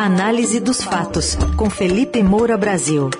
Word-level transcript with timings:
Análise 0.00 0.60
dos 0.60 0.80
fatos, 0.80 1.34
com 1.56 1.68
Felipe 1.68 2.22
Moura 2.22 2.56
Brasil. 2.56 3.10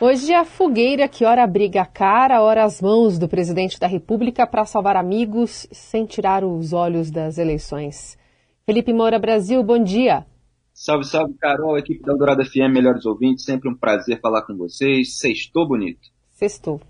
Hoje 0.00 0.32
é 0.32 0.36
a 0.36 0.44
fogueira 0.44 1.06
que 1.06 1.24
ora 1.24 1.44
abriga 1.44 1.82
a 1.82 1.86
cara, 1.86 2.42
ora 2.42 2.64
as 2.64 2.82
mãos 2.82 3.20
do 3.20 3.28
presidente 3.28 3.78
da 3.78 3.86
República 3.86 4.44
para 4.48 4.64
salvar 4.64 4.96
amigos 4.96 5.68
sem 5.70 6.04
tirar 6.04 6.42
os 6.42 6.72
olhos 6.72 7.12
das 7.12 7.38
eleições. 7.38 8.18
Felipe 8.66 8.92
Moura 8.92 9.20
Brasil, 9.20 9.62
bom 9.62 9.80
dia. 9.80 10.26
Salve, 10.72 11.04
salve, 11.04 11.34
Carol, 11.34 11.78
equipe 11.78 12.02
da 12.02 12.10
Eldorado 12.10 12.44
FM, 12.44 12.74
melhores 12.74 13.06
ouvintes, 13.06 13.44
sempre 13.44 13.70
um 13.70 13.76
prazer 13.76 14.20
falar 14.20 14.42
com 14.42 14.56
vocês. 14.56 15.20
Sextou 15.20 15.68
bonito. 15.68 16.08
Sextou. 16.32 16.80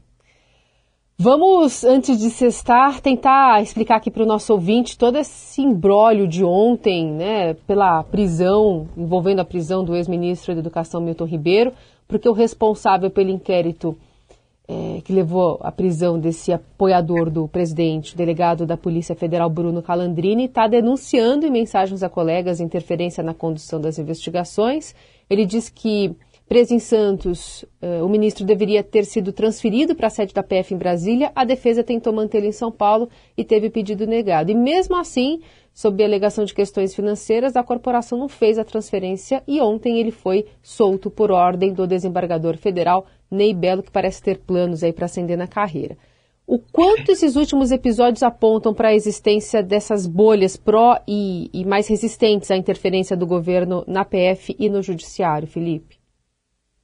Vamos, 1.16 1.84
antes 1.84 2.18
de 2.18 2.28
sextar, 2.28 3.00
tentar 3.00 3.62
explicar 3.62 3.96
aqui 3.96 4.10
para 4.10 4.24
o 4.24 4.27
nosso 4.27 4.52
ouvinte 4.52 4.98
todo 4.98 5.16
esse 5.16 5.62
imbróglio 5.62 6.27
de 6.27 6.42
ontem, 6.45 7.06
né, 7.06 7.54
pela 7.68 8.02
prisão, 8.02 8.88
envolvendo 8.96 9.38
a 9.38 9.45
prisão 9.45 9.84
do 9.84 9.95
ex-ministro 9.95 10.52
da 10.54 10.60
Educação 10.60 11.00
Milton 11.00 11.24
Ribeiro, 11.24 11.73
porque 12.09 12.28
o 12.28 12.32
responsável 12.32 13.12
pelo 13.12 13.30
inquérito 13.30 13.96
é, 14.66 15.00
que 15.04 15.12
levou 15.12 15.60
à 15.62 15.70
prisão 15.70 16.18
desse 16.18 16.52
apoiador 16.52 17.30
do 17.30 17.46
presidente, 17.46 18.16
delegado 18.16 18.66
da 18.66 18.76
Polícia 18.76 19.15
Federal 19.15 19.48
Bruno 19.48 19.82
Calandrini, 19.82 20.46
está 20.46 20.66
denunciando 20.66 21.46
em 21.46 21.51
mensagens 21.51 22.02
a 22.02 22.09
colegas 22.09 22.59
interferência 22.59 23.23
na 23.23 23.32
condução 23.32 23.80
das 23.80 24.01
investigações. 24.01 24.96
Ele 25.30 25.46
diz 25.46 25.68
que 25.68 26.16
Preso 26.47 26.75
em 26.75 26.79
Santos, 26.79 27.65
uh, 27.83 28.05
o 28.05 28.09
ministro 28.09 28.45
deveria 28.45 28.83
ter 28.85 29.07
sido 29.07 29.33
transferido 29.33 29.95
para 29.95 30.09
a 30.09 30.11
sede 30.11 30.35
da 30.35 30.43
PF 30.43 30.75
em 30.75 30.77
Brasília. 30.77 31.33
A 31.35 31.43
defesa 31.43 31.83
tentou 31.83 32.13
mantê-lo 32.13 32.45
em 32.45 32.52
São 32.52 32.71
Paulo 32.71 33.09
e 33.37 33.43
teve 33.43 33.71
pedido 33.71 34.07
negado. 34.07 34.51
E 34.51 34.55
mesmo 34.55 34.95
assim, 34.95 35.41
sob 35.73 36.02
a 36.02 36.07
alegação 36.07 36.45
de 36.45 36.52
questões 36.52 36.95
financeiras, 36.95 37.57
a 37.57 37.63
corporação 37.63 38.18
não 38.18 38.29
fez 38.29 38.59
a 38.59 38.65
transferência 38.65 39.43
e 39.49 39.59
ontem 39.59 39.99
ele 39.99 40.10
foi 40.10 40.45
solto 40.63 41.10
por 41.10 41.30
ordem 41.30 41.73
do 41.73 41.87
desembargador 41.87 42.59
federal 42.59 43.07
Ney 43.30 43.55
Belo, 43.55 43.83
que 43.83 43.90
parece 43.90 44.23
ter 44.23 44.38
planos 44.38 44.85
aí 44.85 44.93
para 44.93 45.07
ascender 45.07 45.38
na 45.38 45.46
carreira. 45.46 45.96
O 46.46 46.59
quanto 46.59 47.11
esses 47.11 47.37
últimos 47.37 47.73
episódios 47.73 48.23
apontam 48.23 48.74
para 48.74 48.88
a 48.88 48.95
existência 48.95 49.63
dessas 49.63 50.07
bolhas 50.07 50.59
pró 50.59 50.99
e, 51.09 51.49
e 51.55 51.65
mais 51.65 51.88
resistentes 51.88 52.51
à 52.51 52.57
interferência 52.57 53.16
do 53.16 53.27
governo 53.27 53.83
na 53.87 54.05
PF 54.05 54.55
e 54.59 54.68
no 54.68 54.83
judiciário, 54.83 55.49
Felipe? 55.49 56.04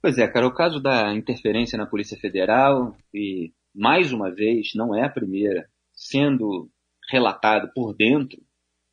Pois 0.01 0.17
é, 0.17 0.27
cara, 0.27 0.47
o 0.47 0.53
caso 0.53 0.79
da 0.79 1.13
interferência 1.13 1.77
na 1.77 1.85
Polícia 1.85 2.17
Federal, 2.17 2.97
e 3.13 3.53
mais 3.73 4.11
uma 4.11 4.33
vez, 4.33 4.69
não 4.73 4.95
é 4.95 5.05
a 5.05 5.09
primeira, 5.09 5.69
sendo 5.93 6.71
relatado 7.11 7.71
por 7.75 7.93
dentro, 7.93 8.41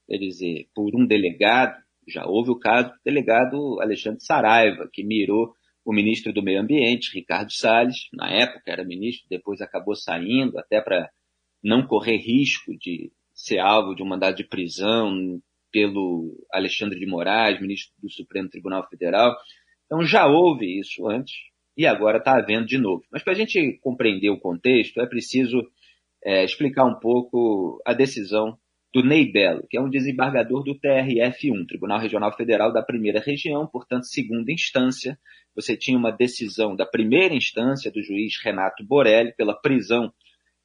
quer 0.07 0.19
dizer, 0.19 0.69
por 0.75 0.95
um 0.95 1.07
delegado, 1.07 1.83
já 2.07 2.27
houve 2.27 2.51
o 2.51 2.59
caso 2.59 2.91
do 2.91 3.01
delegado 3.03 3.81
Alexandre 3.81 4.21
Saraiva, 4.21 4.87
que 4.93 5.03
mirou 5.03 5.55
o 5.83 5.95
ministro 5.95 6.31
do 6.31 6.43
Meio 6.43 6.61
Ambiente, 6.61 7.15
Ricardo 7.15 7.51
Salles, 7.53 8.09
na 8.13 8.31
época 8.31 8.65
era 8.67 8.85
ministro, 8.85 9.27
depois 9.31 9.63
acabou 9.63 9.97
saindo, 9.97 10.59
até 10.59 10.79
para 10.79 11.11
não 11.65 11.87
correr 11.87 12.19
risco 12.19 12.77
de 12.79 13.11
ser 13.33 13.61
alvo 13.61 13.95
de 13.95 14.03
um 14.03 14.07
mandado 14.07 14.37
de 14.37 14.45
prisão 14.45 15.41
pelo 15.73 16.47
Alexandre 16.53 16.99
de 16.99 17.07
Moraes, 17.07 17.61
ministro 17.61 17.95
do 18.03 18.11
Supremo 18.11 18.51
Tribunal 18.51 18.87
Federal. 18.89 19.35
Então 19.89 20.05
já 20.05 20.27
houve 20.27 20.79
isso 20.79 21.09
antes 21.09 21.35
e 21.75 21.87
agora 21.87 22.19
está 22.19 22.37
havendo 22.37 22.67
de 22.67 22.77
novo. 22.77 23.03
Mas 23.11 23.23
para 23.23 23.33
a 23.33 23.37
gente 23.37 23.79
compreender 23.83 24.29
o 24.29 24.39
contexto, 24.39 25.01
é 25.01 25.07
preciso 25.07 25.67
é, 26.23 26.45
explicar 26.45 26.85
um 26.85 26.99
pouco 27.01 27.81
a 27.87 27.95
decisão 27.95 28.59
do 28.93 29.03
Ney 29.03 29.33
Belo, 29.33 29.67
que 29.69 29.79
é 29.79 29.81
um 29.81 29.89
desembargador 29.89 30.63
do 30.63 30.79
TRF1, 30.79 31.67
Tribunal 31.67 32.01
Regional 32.01 32.37
Federal 32.37 32.73
da 32.73 32.83
Primeira 32.83 33.21
Região, 33.21 33.67
portanto, 33.67 34.05
segunda 34.05 34.53
instância. 34.53 35.19
Você 35.55 35.77
tinha 35.77 35.97
uma 35.97 36.11
decisão 36.11 36.77
da 36.77 36.85
primeira 36.85 37.35
instância 37.35 37.91
do 37.91 38.03
juiz 38.03 38.35
Renato 38.43 38.85
Borelli 38.85 39.33
pela 39.37 39.59
prisão 39.59 40.13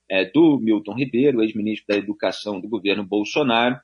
é, 0.10 0.26
do 0.26 0.60
Milton 0.60 0.96
Ribeiro, 0.96 1.42
ex-ministro 1.42 1.86
da 1.88 1.96
Educação 1.96 2.60
do 2.60 2.68
governo 2.68 3.06
Bolsonaro, 3.06 3.80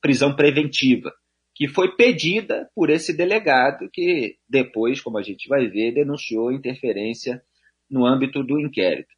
prisão 0.00 0.34
preventiva 0.34 1.12
que 1.58 1.66
foi 1.66 1.96
pedida 1.96 2.70
por 2.72 2.88
esse 2.88 3.12
delegado 3.16 3.90
que 3.92 4.36
depois, 4.48 5.00
como 5.00 5.18
a 5.18 5.22
gente 5.22 5.48
vai 5.48 5.66
ver, 5.66 5.92
denunciou 5.92 6.52
interferência 6.52 7.42
no 7.90 8.06
âmbito 8.06 8.44
do 8.44 8.60
inquérito. 8.60 9.12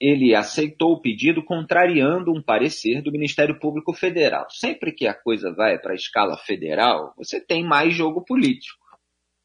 Ele 0.00 0.34
aceitou 0.34 0.94
o 0.94 1.00
pedido 1.00 1.44
contrariando 1.44 2.32
um 2.32 2.42
parecer 2.42 3.00
do 3.02 3.12
Ministério 3.12 3.60
Público 3.60 3.92
Federal. 3.92 4.50
Sempre 4.50 4.90
que 4.90 5.06
a 5.06 5.14
coisa 5.14 5.54
vai 5.54 5.78
para 5.78 5.92
a 5.92 5.94
escala 5.94 6.36
federal, 6.38 7.14
você 7.16 7.40
tem 7.40 7.64
mais 7.64 7.94
jogo 7.94 8.24
político. 8.24 8.84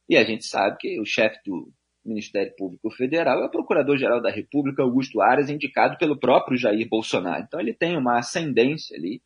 E 0.09 0.18
a 0.18 0.23
gente 0.23 0.44
sabe 0.44 0.78
que 0.79 1.00
o 1.00 1.06
chefe 1.06 1.38
do 1.46 1.72
Ministério 2.03 2.53
Público 2.58 2.90
Federal 2.90 3.40
é 3.44 3.46
o 3.46 3.52
Procurador-Geral 3.52 4.19
da 4.19 4.31
República, 4.31 4.81
Augusto 4.81 5.22
Aras, 5.22 5.52
indicado 5.52 5.96
pelo 6.00 6.19
próprio 6.19 6.58
Jair 6.58 6.90
Bolsonaro. 6.90 7.44
Então 7.44 7.59
ele 7.59 7.73
tem 7.73 7.96
uma 7.96 8.18
ascendência 8.18 8.97
ali 8.97 9.22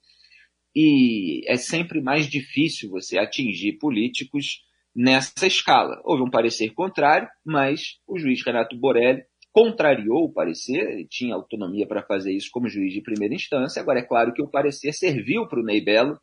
e 0.76 1.42
é 1.48 1.56
sempre 1.56 2.02
mais 2.02 2.28
difícil 2.28 2.90
você 2.90 3.18
atingir 3.18 3.78
políticos 3.78 4.66
nessa 4.94 5.48
escala. 5.48 6.02
Houve 6.04 6.24
um 6.24 6.30
parecer 6.30 6.74
contrário, 6.74 7.30
mas 7.46 8.00
o 8.06 8.20
juiz 8.20 8.44
Renato 8.46 8.76
Borelli 8.78 9.24
contrariou 9.52 10.26
o 10.26 10.34
parecer, 10.34 11.08
tinha 11.10 11.34
autonomia 11.34 11.88
para 11.88 12.04
fazer 12.04 12.34
isso 12.34 12.50
como 12.52 12.68
juiz 12.68 12.94
de 12.94 13.02
primeira 13.02 13.34
instância. 13.34 13.82
Agora, 13.82 14.00
é 14.00 14.06
claro 14.06 14.34
que 14.34 14.42
o 14.42 14.50
parecer 14.50 14.92
serviu 14.92 15.48
para 15.48 15.62
o 15.62 15.64
Ney 15.64 15.82
Belo 15.82 16.20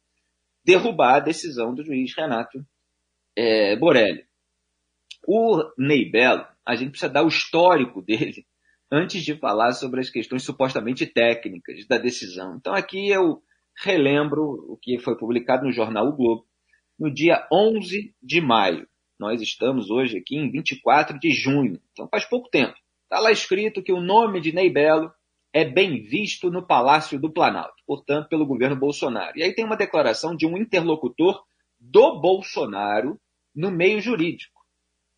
derrubar 0.62 1.17
a 1.17 1.21
decisão 1.21 1.75
do 1.75 1.83
juiz 1.83 2.15
Renato 2.15 2.62
é, 3.35 3.75
Borelli. 3.77 4.25
O 5.27 5.62
Ney 5.79 6.11
Belo, 6.11 6.47
a 6.67 6.77
gente 6.77 6.91
precisa 6.91 7.11
dar 7.11 7.25
o 7.25 7.29
histórico 7.29 8.03
dele 8.03 8.45
antes 8.93 9.23
de 9.23 9.35
falar 9.37 9.73
sobre 9.73 10.01
as 10.01 10.11
questões 10.11 10.43
supostamente 10.43 11.07
técnicas 11.07 11.87
da 11.87 11.97
decisão. 11.97 12.57
Então, 12.57 12.75
aqui 12.75 13.09
eu 13.09 13.43
relembro 13.77 14.43
o 14.69 14.77
que 14.77 14.99
foi 14.99 15.16
publicado 15.16 15.65
no 15.65 15.72
jornal 15.72 16.09
O 16.09 16.16
Globo 16.16 16.47
no 16.99 17.12
dia 17.12 17.47
11 17.53 18.15
de 18.22 18.41
maio. 18.41 18.87
Nós 19.19 19.41
estamos 19.41 19.91
hoje 19.91 20.19
aqui 20.19 20.37
em 20.37 20.50
24 20.50 21.19
de 21.19 21.31
junho, 21.31 21.81
então 21.93 22.09
faz 22.09 22.25
pouco 22.25 22.49
tempo. 22.49 22.75
Está 23.05 23.21
lá 23.21 23.31
escrito 23.31 23.82
que 23.82 23.93
o 23.93 24.00
nome 24.00 24.41
de 24.41 24.53
Ney 24.53 24.71
Belo 24.71 25.12
é 25.53 25.65
bem 25.65 26.03
visto 26.03 26.50
no 26.50 26.66
Palácio 26.66 27.21
do 27.21 27.31
Planalto, 27.31 27.82
portanto, 27.87 28.28
pelo 28.28 28.47
governo 28.47 28.75
Bolsonaro. 28.75 29.38
E 29.38 29.43
aí 29.43 29.55
tem 29.55 29.65
uma 29.65 29.77
declaração 29.77 30.34
de 30.34 30.47
um 30.47 30.56
interlocutor 30.56 31.43
do 31.78 32.21
Bolsonaro 32.21 33.21
no 33.55 33.71
meio 33.71 34.00
jurídico. 34.00 34.62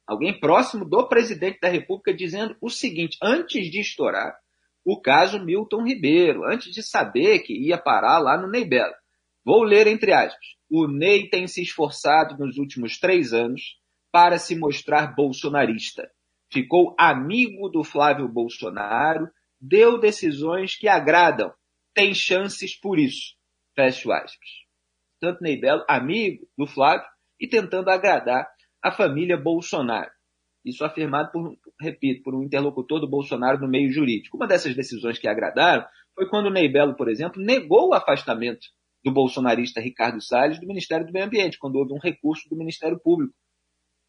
Alguém 0.06 0.38
próximo 0.38 0.84
do 0.84 1.06
presidente 1.09 1.60
da 1.60 1.69
República 1.69 2.12
dizendo 2.12 2.56
o 2.60 2.69
seguinte: 2.69 3.16
antes 3.22 3.70
de 3.70 3.81
estourar, 3.81 4.37
o 4.84 5.00
caso 5.00 5.43
Milton 5.43 5.83
Ribeiro, 5.84 6.45
antes 6.45 6.72
de 6.72 6.83
saber 6.83 7.41
que 7.41 7.55
ia 7.55 7.78
parar 7.78 8.19
lá 8.19 8.37
no 8.37 8.49
Ney 8.49 8.65
Belo. 8.65 8.95
Vou 9.45 9.62
ler 9.62 9.87
entre 9.87 10.12
aspas. 10.12 10.47
O 10.71 10.87
Ney 10.87 11.28
tem 11.28 11.47
se 11.47 11.62
esforçado 11.62 12.37
nos 12.39 12.59
últimos 12.59 12.99
três 12.99 13.33
anos 13.33 13.78
para 14.12 14.39
se 14.39 14.55
mostrar 14.55 15.15
bolsonarista. 15.15 16.11
Ficou 16.53 16.94
amigo 16.99 17.69
do 17.69 17.83
Flávio 17.83 18.28
Bolsonaro, 18.28 19.28
deu 19.61 19.99
decisões 19.99 20.77
que 20.77 20.87
agradam, 20.87 21.53
tem 21.94 22.15
chances 22.15 22.78
por 22.78 22.99
isso. 22.99 23.34
Fecho 23.75 24.12
aspas. 24.12 24.49
Tanto 25.21 25.43
Ney 25.43 25.59
Belo, 25.59 25.84
amigo 25.89 26.47
do 26.56 26.67
Flávio, 26.67 27.06
e 27.41 27.49
tentando 27.49 27.91
agradar 27.91 28.47
a 28.83 28.93
família 28.93 29.37
Bolsonaro. 29.37 30.11
Isso 30.64 30.84
afirmado 30.84 31.30
por, 31.30 31.56
repito, 31.80 32.22
por 32.22 32.34
um 32.34 32.42
interlocutor 32.42 33.00
do 33.00 33.08
Bolsonaro 33.08 33.61
no 33.61 33.69
meio 33.69 33.93
jurídico. 33.93 34.37
Uma 34.37 34.46
dessas 34.46 34.75
decisões 34.75 35.19
que 35.19 35.28
agradaram 35.28 35.84
foi 36.14 36.28
quando 36.28 36.46
o 36.46 36.50
Ney 36.50 36.69
Belo, 36.69 36.96
por 36.96 37.08
exemplo, 37.08 37.43
negou 37.43 37.88
o 37.88 37.94
afastamento 37.94 38.66
do 39.05 39.12
bolsonarista 39.12 39.81
Ricardo 39.81 40.22
Salles 40.22 40.58
do 40.58 40.66
Ministério 40.66 41.06
do 41.06 41.12
Meio 41.12 41.26
Ambiente, 41.26 41.58
quando 41.58 41.76
houve 41.76 41.93
um 41.93 41.99
recurso 41.99 42.49
do 42.49 42.56
Ministério 42.56 42.99
Público. 42.99 43.34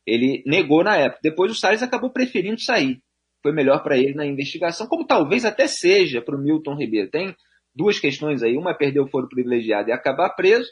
Ele 0.08 0.42
negou 0.46 0.84
na 0.84 0.96
época. 0.96 1.20
Depois 1.22 1.52
o 1.52 1.56
Salles 1.56 1.84
acabou 1.84 2.12
preferindo 2.12 2.62
sair. 2.62 3.02
Foi 3.42 3.52
melhor 3.52 3.84
para 3.84 3.98
ele 3.98 4.14
na 4.14 4.26
investigação, 4.26 4.88
como 4.88 5.06
talvez 5.06 5.44
até 5.44 5.68
seja 5.68 6.22
para 6.22 6.36
o 6.36 6.40
Milton 6.40 6.76
Ribeiro. 6.76 7.10
Tem 7.10 7.36
duas 7.76 8.00
questões 8.00 8.42
aí. 8.42 8.56
Uma 8.56 8.72
é 8.72 8.74
perder 8.74 9.02
o 9.02 9.10
foro 9.10 9.28
privilegiado 9.28 9.90
e 9.90 9.92
acabar 9.92 10.30
preso. 10.30 10.70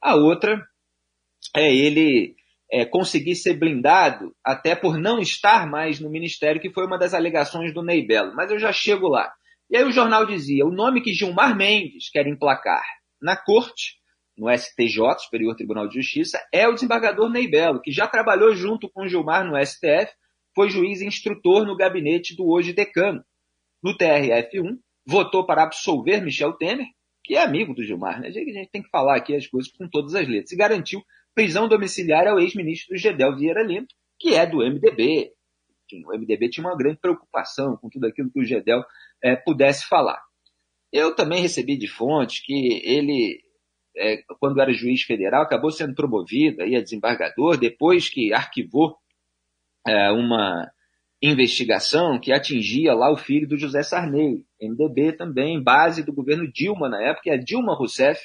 A 0.00 0.14
outra 0.14 0.62
é 1.56 1.74
ele 1.74 2.36
é, 2.74 2.84
conseguir 2.84 3.36
ser 3.36 3.54
blindado, 3.54 4.34
até 4.44 4.74
por 4.74 4.98
não 4.98 5.20
estar 5.20 5.64
mais 5.70 6.00
no 6.00 6.10
ministério, 6.10 6.60
que 6.60 6.72
foi 6.72 6.84
uma 6.84 6.98
das 6.98 7.14
alegações 7.14 7.72
do 7.72 7.84
Ney 7.84 8.04
Belo. 8.04 8.34
Mas 8.34 8.50
eu 8.50 8.58
já 8.58 8.72
chego 8.72 9.06
lá. 9.06 9.32
E 9.70 9.76
aí 9.76 9.84
o 9.84 9.92
jornal 9.92 10.26
dizia: 10.26 10.66
o 10.66 10.72
nome 10.72 11.00
que 11.00 11.12
Gilmar 11.12 11.56
Mendes 11.56 12.10
quer 12.10 12.26
emplacar 12.26 12.82
na 13.22 13.36
corte, 13.36 13.94
no 14.36 14.50
STJ, 14.50 15.20
Superior 15.20 15.54
Tribunal 15.54 15.86
de 15.86 16.00
Justiça, 16.00 16.44
é 16.52 16.66
o 16.66 16.74
desembargador 16.74 17.30
Ney 17.30 17.48
Belo, 17.48 17.80
que 17.80 17.92
já 17.92 18.08
trabalhou 18.08 18.52
junto 18.56 18.90
com 18.90 19.06
Gilmar 19.06 19.46
no 19.46 19.56
STF, 19.64 20.12
foi 20.52 20.68
juiz 20.68 21.00
instrutor 21.00 21.64
no 21.64 21.76
gabinete 21.76 22.34
do 22.34 22.44
hoje 22.50 22.72
decano. 22.72 23.22
No 23.80 23.96
TRF1, 23.96 24.78
votou 25.06 25.46
para 25.46 25.62
absolver 25.62 26.20
Michel 26.22 26.54
Temer, 26.54 26.86
que 27.22 27.36
é 27.36 27.44
amigo 27.44 27.72
do 27.72 27.84
Gilmar, 27.84 28.20
né? 28.20 28.28
A 28.28 28.30
gente 28.32 28.68
tem 28.72 28.82
que 28.82 28.90
falar 28.90 29.16
aqui 29.16 29.36
as 29.36 29.46
coisas 29.46 29.70
com 29.70 29.88
todas 29.88 30.16
as 30.16 30.26
letras, 30.26 30.50
e 30.50 30.56
garantiu 30.56 31.00
prisão 31.34 31.68
domiciliar 31.68 32.26
ao 32.26 32.38
ex-ministro 32.38 32.96
Gedel 32.96 33.36
Vieira 33.36 33.62
Lima, 33.62 33.86
que 34.18 34.34
é 34.34 34.46
do 34.46 34.58
MDB. 34.58 35.32
O 36.06 36.16
MDB 36.16 36.48
tinha 36.48 36.66
uma 36.66 36.76
grande 36.76 36.98
preocupação 36.98 37.76
com 37.76 37.88
tudo 37.88 38.06
aquilo 38.06 38.30
que 38.30 38.40
o 38.40 38.44
Gedel 38.44 38.82
é, 39.22 39.36
pudesse 39.36 39.86
falar. 39.86 40.20
Eu 40.92 41.14
também 41.14 41.42
recebi 41.42 41.76
de 41.76 41.88
fonte 41.88 42.44
que 42.44 42.80
ele, 42.84 43.40
é, 43.96 44.22
quando 44.40 44.60
era 44.60 44.72
juiz 44.72 45.02
federal, 45.02 45.42
acabou 45.42 45.70
sendo 45.70 45.94
promovido 45.94 46.62
aí 46.62 46.76
a 46.76 46.82
desembargador, 46.82 47.58
depois 47.58 48.08
que 48.08 48.32
arquivou 48.32 48.96
é, 49.86 50.10
uma 50.10 50.70
investigação 51.20 52.20
que 52.20 52.32
atingia 52.32 52.94
lá 52.94 53.12
o 53.12 53.16
filho 53.16 53.48
do 53.48 53.56
José 53.56 53.82
Sarney, 53.82 54.44
MDB 54.60 55.12
também, 55.12 55.62
base 55.62 56.02
do 56.02 56.12
governo 56.12 56.50
Dilma 56.50 56.88
na 56.88 57.02
época, 57.02 57.28
e 57.28 57.32
a 57.32 57.36
Dilma 57.36 57.74
Rousseff 57.74 58.20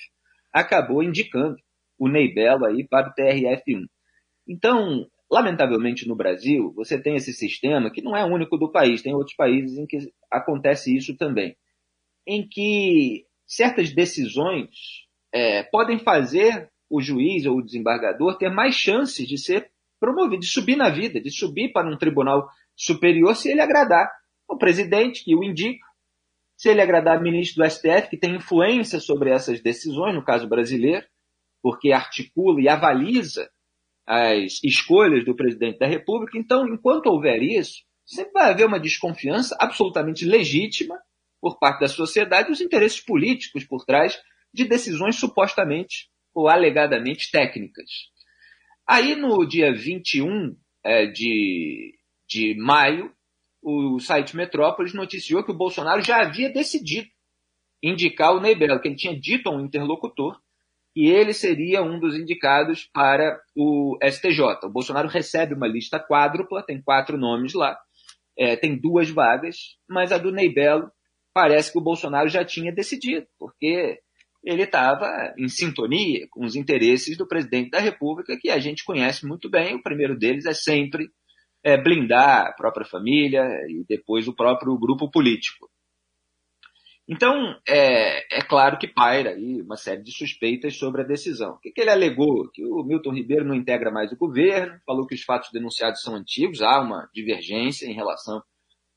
acabou 0.53 1.01
indicando 1.01 1.57
o 1.99 2.07
Ney 2.07 2.33
aí 2.65 2.87
para 2.87 3.09
o 3.09 3.13
TRF1. 3.13 3.85
Então, 4.47 5.05
lamentavelmente 5.29 6.07
no 6.07 6.15
Brasil, 6.15 6.73
você 6.73 6.99
tem 6.99 7.15
esse 7.15 7.33
sistema 7.33 7.91
que 7.91 8.01
não 8.01 8.15
é 8.15 8.25
único 8.25 8.57
do 8.57 8.71
país, 8.71 9.01
tem 9.01 9.13
outros 9.13 9.35
países 9.35 9.77
em 9.77 9.85
que 9.85 10.11
acontece 10.31 10.95
isso 10.95 11.15
também, 11.15 11.55
em 12.25 12.47
que 12.47 13.25
certas 13.45 13.91
decisões 13.91 14.69
é, 15.31 15.63
podem 15.63 15.99
fazer 15.99 16.71
o 16.89 17.01
juiz 17.01 17.45
ou 17.45 17.57
o 17.57 17.63
desembargador 17.63 18.37
ter 18.37 18.49
mais 18.49 18.73
chances 18.73 19.27
de 19.27 19.37
ser 19.37 19.69
promovido, 19.99 20.39
de 20.39 20.47
subir 20.47 20.75
na 20.75 20.89
vida, 20.89 21.21
de 21.21 21.29
subir 21.29 21.71
para 21.71 21.87
um 21.87 21.97
tribunal 21.97 22.49
superior 22.75 23.35
se 23.35 23.51
ele 23.51 23.61
agradar 23.61 24.09
o 24.47 24.57
presidente 24.57 25.23
que 25.23 25.35
o 25.35 25.43
indica, 25.43 25.85
se 26.57 26.69
ele 26.69 26.81
agradar 26.81 27.19
o 27.19 27.21
ministro 27.21 27.63
do 27.63 27.69
STF, 27.69 28.09
que 28.09 28.17
tem 28.17 28.35
influência 28.35 28.99
sobre 28.99 29.29
essas 29.29 29.61
decisões, 29.61 30.15
no 30.15 30.23
caso 30.23 30.47
brasileiro, 30.47 31.05
porque 31.61 31.91
articula 31.91 32.61
e 32.61 32.67
avaliza 32.67 33.49
as 34.05 34.59
escolhas 34.63 35.23
do 35.25 35.35
presidente 35.35 35.79
da 35.79 35.87
República. 35.87 36.37
Então, 36.37 36.67
enquanto 36.67 37.07
houver 37.07 37.41
isso, 37.43 37.83
sempre 38.05 38.33
vai 38.33 38.49
haver 38.49 38.65
uma 38.65 38.79
desconfiança 38.79 39.55
absolutamente 39.59 40.25
legítima 40.25 40.99
por 41.41 41.59
parte 41.59 41.81
da 41.81 41.87
sociedade 41.87 42.51
os 42.51 42.61
interesses 42.61 42.99
políticos 42.99 43.63
por 43.63 43.85
trás 43.85 44.19
de 44.53 44.65
decisões 44.65 45.15
supostamente 45.15 46.09
ou 46.33 46.47
alegadamente 46.49 47.31
técnicas. 47.31 47.89
Aí, 48.87 49.15
no 49.15 49.45
dia 49.45 49.73
21 49.73 50.55
é, 50.83 51.05
de 51.05 51.99
de 52.29 52.53
maio, 52.55 53.11
o 53.61 53.99
site 53.99 54.37
Metrópolis 54.37 54.93
noticiou 54.93 55.43
que 55.43 55.51
o 55.51 55.57
Bolsonaro 55.57 56.01
já 56.01 56.21
havia 56.21 56.53
decidido 56.53 57.09
indicar 57.81 58.35
o 58.35 58.39
Ney 58.39 58.55
Belo, 58.55 58.79
que 58.79 58.87
ele 58.87 58.95
tinha 58.95 59.19
dito 59.19 59.49
a 59.49 59.51
um 59.55 59.65
interlocutor 59.65 60.39
que 60.93 61.07
ele 61.07 61.33
seria 61.33 61.81
um 61.81 61.99
dos 61.99 62.15
indicados 62.15 62.89
para 62.93 63.39
o 63.55 63.97
STJ. 64.03 64.65
O 64.65 64.69
Bolsonaro 64.69 65.07
recebe 65.07 65.53
uma 65.53 65.67
lista 65.67 65.99
quádrupla, 65.99 66.65
tem 66.65 66.81
quatro 66.81 67.17
nomes 67.17 67.53
lá, 67.53 67.77
é, 68.37 68.55
tem 68.55 68.79
duas 68.79 69.09
vagas, 69.09 69.77
mas 69.87 70.11
a 70.11 70.17
do 70.17 70.31
Ney 70.31 70.53
Belo 70.53 70.89
parece 71.33 71.71
que 71.71 71.77
o 71.77 71.83
Bolsonaro 71.83 72.27
já 72.27 72.43
tinha 72.43 72.73
decidido, 72.73 73.27
porque 73.37 73.99
ele 74.43 74.63
estava 74.63 75.33
em 75.37 75.47
sintonia 75.47 76.25
com 76.31 76.45
os 76.45 76.55
interesses 76.55 77.17
do 77.17 77.27
presidente 77.27 77.69
da 77.69 77.79
República, 77.79 78.37
que 78.39 78.49
a 78.49 78.59
gente 78.59 78.85
conhece 78.85 79.25
muito 79.25 79.49
bem. 79.49 79.75
O 79.75 79.83
primeiro 79.83 80.17
deles 80.17 80.45
é 80.45 80.53
sempre 80.53 81.09
é, 81.63 81.77
blindar 81.77 82.47
a 82.47 82.53
própria 82.53 82.85
família 82.85 83.43
e 83.67 83.83
depois 83.87 84.27
o 84.27 84.35
próprio 84.35 84.77
grupo 84.77 85.11
político. 85.11 85.69
Então, 87.11 87.55
é, 87.67 88.37
é, 88.37 88.41
claro 88.41 88.77
que 88.77 88.87
paira 88.87 89.31
aí 89.31 89.59
uma 89.63 89.75
série 89.75 90.03
de 90.03 90.11
suspeitas 90.11 90.77
sobre 90.77 91.01
a 91.01 91.05
decisão. 91.05 91.53
O 91.53 91.57
que, 91.57 91.71
que, 91.71 91.81
ele 91.81 91.89
alegou? 91.89 92.47
Que 92.53 92.63
o 92.63 92.83
Milton 92.83 93.15
Ribeiro 93.15 93.43
não 93.43 93.55
integra 93.55 93.89
mais 93.89 94.11
o 94.11 94.15
governo, 94.15 94.79
falou 94.85 95.07
que 95.07 95.15
os 95.15 95.23
fatos 95.23 95.49
denunciados 95.51 96.03
são 96.03 96.13
antigos, 96.15 96.61
há 96.61 96.79
uma 96.79 97.09
divergência 97.11 97.87
em 97.87 97.95
relação 97.95 98.43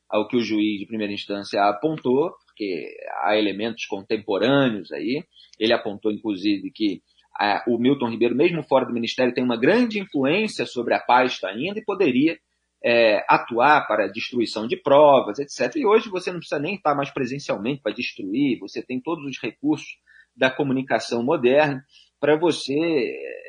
ao 0.07 0.27
que 0.27 0.37
o 0.37 0.43
juiz 0.43 0.77
de 0.77 0.85
primeira 0.85 1.11
instância 1.11 1.63
apontou, 1.63 2.31
porque 2.45 2.85
há 3.23 3.35
elementos 3.35 3.87
contemporâneos 3.87 4.91
aí. 4.91 5.23
Ele 5.59 5.73
apontou, 5.73 6.11
inclusive, 6.11 6.69
que 6.69 7.01
a, 7.35 7.63
o 7.67 7.79
Milton 7.79 8.11
Ribeiro, 8.11 8.35
mesmo 8.35 8.61
fora 8.61 8.85
do 8.85 8.93
ministério, 8.93 9.33
tem 9.33 9.43
uma 9.43 9.59
grande 9.59 9.99
influência 9.99 10.67
sobre 10.67 10.93
a 10.93 10.99
pasta 10.99 11.47
ainda 11.47 11.79
e 11.79 11.83
poderia 11.83 12.37
é, 12.83 13.23
atuar 13.29 13.87
para 13.87 14.11
destruição 14.11 14.67
de 14.67 14.75
provas, 14.75 15.39
etc. 15.39 15.75
E 15.77 15.85
hoje 15.85 16.09
você 16.09 16.31
não 16.31 16.39
precisa 16.39 16.59
nem 16.59 16.75
estar 16.75 16.93
mais 16.93 17.09
presencialmente 17.09 17.81
para 17.81 17.93
destruir, 17.93 18.59
você 18.59 18.83
tem 18.83 18.99
todos 18.99 19.25
os 19.25 19.39
recursos 19.41 19.97
da 20.35 20.51
comunicação 20.51 21.23
moderna 21.23 21.83
para 22.19 22.37
você 22.37 22.73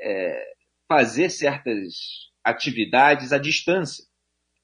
é, 0.03 0.45
fazer 0.89 1.31
certas 1.31 1.95
atividades 2.45 3.33
à 3.33 3.39
distância. 3.39 4.05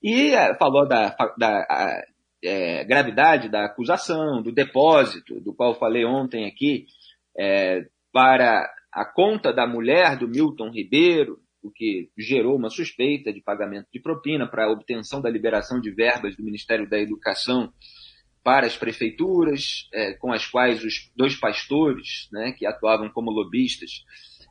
E 0.03 0.35
é, 0.35 0.57
falou 0.57 0.87
da, 0.87 1.17
da 1.37 1.67
a, 1.69 2.05
é, 2.43 2.85
gravidade 2.85 3.49
da 3.49 3.65
acusação, 3.65 4.43
do 4.43 4.53
depósito, 4.53 5.41
do 5.41 5.55
qual 5.55 5.79
falei 5.79 6.05
ontem 6.05 6.47
aqui, 6.47 6.87
é, 7.39 7.87
para 8.13 8.71
a 8.93 9.05
conta 9.05 9.53
da 9.53 9.67
mulher 9.67 10.17
do 10.17 10.29
Milton 10.29 10.71
Ribeiro, 10.71 11.39
o 11.63 11.71
que 11.71 12.11
gerou 12.17 12.57
uma 12.57 12.71
suspeita 12.71 13.33
de 13.33 13.41
pagamento 13.41 13.89
de 13.93 14.01
propina 14.01 14.47
para 14.47 14.65
a 14.65 14.71
obtenção 14.71 15.21
da 15.21 15.31
liberação 15.31 15.81
de 15.81 15.91
verbas 15.91 16.37
do 16.37 16.43
Ministério 16.43 16.89
da 16.89 16.99
Educação 16.99 17.73
para 18.43 18.67
as 18.67 18.77
prefeituras, 18.77 19.89
é, 19.93 20.15
com 20.15 20.33
as 20.33 20.47
quais 20.47 20.83
os 20.83 21.11
dois 21.15 21.37
pastores, 21.37 22.29
né, 22.33 22.53
que 22.53 22.67
atuavam 22.67 23.11
como 23.11 23.31
lobistas, 23.31 24.05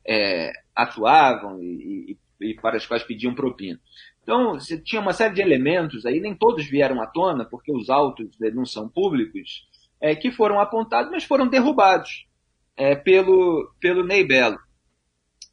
é, 0.08 0.52
atuavam 0.76 1.62
e, 1.62 2.18
e, 2.40 2.50
e, 2.52 2.54
para 2.56 2.78
as 2.78 2.86
quais 2.86 3.04
pediam 3.04 3.34
propina. 3.34 3.80
Então, 4.22 4.54
você 4.54 4.80
tinha 4.80 5.02
uma 5.02 5.14
série 5.14 5.34
de 5.34 5.42
elementos 5.42 6.06
aí, 6.06 6.20
nem 6.20 6.36
todos 6.36 6.70
vieram 6.70 7.02
à 7.02 7.08
tona, 7.08 7.46
porque 7.46 7.72
os 7.72 7.90
autos 7.90 8.30
não 8.54 8.66
são 8.66 8.88
públicos, 8.88 9.68
é, 10.00 10.16
que 10.16 10.32
foram 10.32 10.60
apontados, 10.60 11.12
mas 11.12 11.24
foram 11.24 11.48
derrubados 11.48 12.28
é, 12.78 12.96
pelo, 12.96 13.74
pelo 13.80 14.06
Ney 14.06 14.26
Belo. 14.26 14.60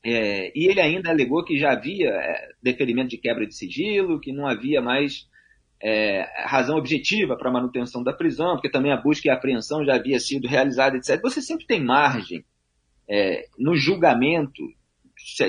É, 0.09 0.53
e 0.55 0.71
ele 0.71 0.81
ainda 0.81 1.11
alegou 1.11 1.43
que 1.43 1.59
já 1.59 1.73
havia 1.73 2.11
é, 2.11 2.49
deferimento 2.63 3.09
de 3.09 3.19
quebra 3.19 3.45
de 3.45 3.57
sigilo, 3.57 4.21
que 4.21 4.33
não 4.33 4.47
havia 4.47 4.81
mais 4.81 5.27
é, 5.83 6.25
razão 6.45 6.79
objetiva 6.79 7.37
para 7.37 7.51
a 7.51 7.53
manutenção 7.53 8.05
da 8.05 8.13
prisão, 8.13 8.53
porque 8.53 8.71
também 8.71 8.93
a 8.93 8.97
busca 8.97 9.27
e 9.27 9.31
a 9.33 9.35
apreensão 9.35 9.85
já 9.85 9.97
havia 9.97 10.21
sido 10.21 10.47
realizada, 10.47 10.97
etc. 10.97 11.21
Você 11.21 11.43
sempre 11.43 11.67
tem 11.67 11.83
margem 11.83 12.45
é, 13.11 13.47
no 13.59 13.75
julgamento, 13.75 14.63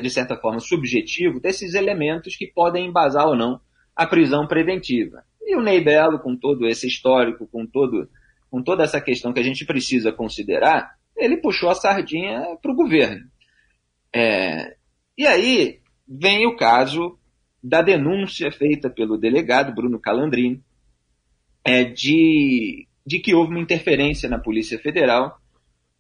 de 0.02 0.10
certa 0.10 0.36
forma, 0.36 0.60
subjetivo, 0.60 1.40
desses 1.40 1.76
elementos 1.76 2.36
que 2.36 2.48
podem 2.48 2.88
embasar 2.88 3.28
ou 3.28 3.36
não 3.36 3.62
a 3.96 4.08
prisão 4.08 4.48
preventiva. 4.48 5.22
E 5.40 5.56
o 5.56 5.62
Ney 5.62 5.84
Belo, 5.84 6.18
com 6.18 6.36
todo 6.36 6.66
esse 6.66 6.88
histórico, 6.88 7.48
com, 7.52 7.68
todo, 7.68 8.10
com 8.50 8.64
toda 8.64 8.84
essa 8.84 9.00
questão 9.00 9.32
que 9.32 9.40
a 9.40 9.44
gente 9.44 9.68
precisa 9.68 10.12
considerar, 10.12 10.96
ele 11.16 11.38
puxou 11.38 11.70
a 11.70 11.76
sardinha 11.76 12.58
para 12.60 12.72
o 12.72 12.76
governo. 12.76 13.37
É, 14.14 14.76
e 15.18 15.26
aí 15.26 15.80
vem 16.08 16.46
o 16.48 16.56
caso 16.56 17.18
da 17.62 17.82
denúncia 17.82 18.52
feita 18.52 18.90
pelo 18.90 19.18
delegado 19.18 19.74
Bruno 19.74 20.00
Calandrini 20.00 20.62
é, 21.64 21.84
de, 21.84 22.88
de 23.06 23.20
que 23.20 23.34
houve 23.34 23.52
uma 23.52 23.60
interferência 23.60 24.30
na 24.30 24.40
Polícia 24.40 24.80
Federal 24.80 25.38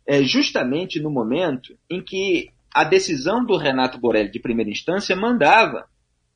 é, 0.08 0.24
justamente 0.24 1.02
no 1.02 1.12
momento 1.12 1.78
em 1.90 2.02
que 2.02 2.50
a 2.74 2.84
decisão 2.84 3.46
do 3.46 3.58
Renato 3.58 4.00
Borelli 4.00 4.32
de 4.32 4.40
primeira 4.40 4.72
instância 4.72 5.16
mandava 5.16 5.86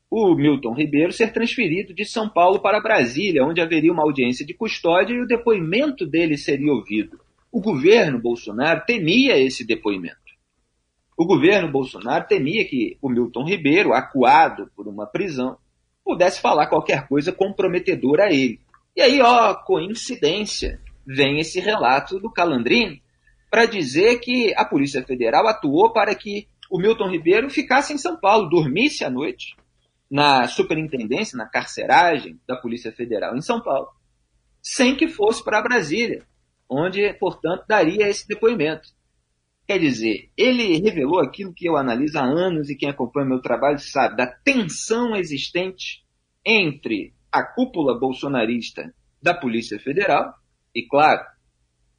o 0.09 0.35
Milton 0.35 0.73
Ribeiro 0.73 1.13
ser 1.13 1.31
transferido 1.31 1.93
de 1.93 2.03
São 2.03 2.27
Paulo 2.27 2.59
para 2.59 2.81
Brasília, 2.81 3.45
onde 3.45 3.61
haveria 3.61 3.93
uma 3.93 4.03
audiência 4.03 4.45
de 4.45 4.53
custódia 4.53 5.13
e 5.13 5.21
o 5.21 5.27
depoimento 5.27 6.05
dele 6.05 6.37
seria 6.37 6.73
ouvido. 6.73 7.17
O 7.49 7.61
governo 7.61 8.19
Bolsonaro 8.19 8.83
temia 8.85 9.37
esse 9.37 9.65
depoimento. 9.65 10.17
O 11.21 11.25
governo 11.27 11.71
Bolsonaro 11.71 12.25
temia 12.25 12.65
que 12.65 12.97
o 12.99 13.07
Milton 13.07 13.45
Ribeiro, 13.45 13.93
acuado 13.93 14.71
por 14.75 14.87
uma 14.87 15.05
prisão, 15.05 15.55
pudesse 16.03 16.41
falar 16.41 16.65
qualquer 16.65 17.07
coisa 17.07 17.31
comprometedora 17.31 18.23
a 18.23 18.33
ele. 18.33 18.59
E 18.95 19.01
aí, 19.03 19.21
ó, 19.21 19.53
coincidência, 19.53 20.81
vem 21.05 21.39
esse 21.39 21.59
relato 21.59 22.19
do 22.19 22.31
Calandrini 22.31 23.03
para 23.51 23.67
dizer 23.67 24.17
que 24.17 24.51
a 24.57 24.65
Polícia 24.65 25.03
Federal 25.03 25.47
atuou 25.47 25.93
para 25.93 26.15
que 26.15 26.47
o 26.71 26.79
Milton 26.79 27.11
Ribeiro 27.11 27.51
ficasse 27.51 27.93
em 27.93 27.99
São 27.99 28.19
Paulo, 28.19 28.49
dormisse 28.49 29.05
à 29.05 29.09
noite 29.11 29.55
na 30.09 30.47
superintendência, 30.47 31.37
na 31.37 31.45
carceragem 31.45 32.39
da 32.47 32.55
Polícia 32.55 32.91
Federal 32.91 33.37
em 33.37 33.41
São 33.41 33.61
Paulo, 33.61 33.89
sem 34.59 34.95
que 34.95 35.07
fosse 35.07 35.43
para 35.43 35.61
Brasília, 35.61 36.25
onde, 36.67 37.13
portanto, 37.19 37.63
daria 37.67 38.09
esse 38.09 38.27
depoimento. 38.27 38.89
Quer 39.71 39.79
dizer, 39.79 40.29
ele 40.35 40.79
revelou 40.79 41.21
aquilo 41.21 41.53
que 41.53 41.65
eu 41.65 41.77
analiso 41.77 42.19
há 42.19 42.25
anos 42.25 42.69
e 42.69 42.75
quem 42.75 42.89
acompanha 42.89 43.29
meu 43.29 43.41
trabalho 43.41 43.79
sabe, 43.79 44.17
da 44.17 44.27
tensão 44.27 45.15
existente 45.15 46.03
entre 46.45 47.13
a 47.31 47.41
cúpula 47.41 47.97
bolsonarista 47.97 48.93
da 49.23 49.33
Polícia 49.33 49.79
Federal, 49.79 50.35
e 50.75 50.85
claro, 50.85 51.25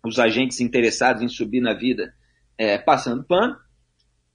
os 0.05 0.19
agentes 0.19 0.61
interessados 0.61 1.23
em 1.23 1.29
subir 1.29 1.63
na 1.63 1.73
vida 1.73 2.15
é, 2.59 2.77
passando 2.77 3.25
pano, 3.25 3.57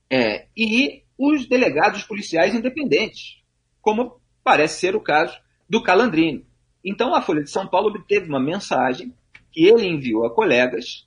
é, 0.09 0.47
e 0.57 1.03
os 1.15 1.47
delegados 1.47 2.01
policiais 2.01 2.55
independentes, 2.55 3.43
como 3.79 4.19
parece 4.43 4.79
ser 4.79 4.95
o 4.95 4.99
caso 4.99 5.37
do 5.69 5.83
Calandrino. 5.83 6.43
Então 6.83 7.13
a 7.13 7.21
Folha 7.21 7.43
de 7.43 7.51
São 7.51 7.67
Paulo 7.67 7.89
obteve 7.89 8.27
uma 8.27 8.39
mensagem 8.39 9.13
que 9.51 9.63
ele 9.63 9.85
enviou 9.85 10.25
a 10.25 10.33
colegas 10.33 11.06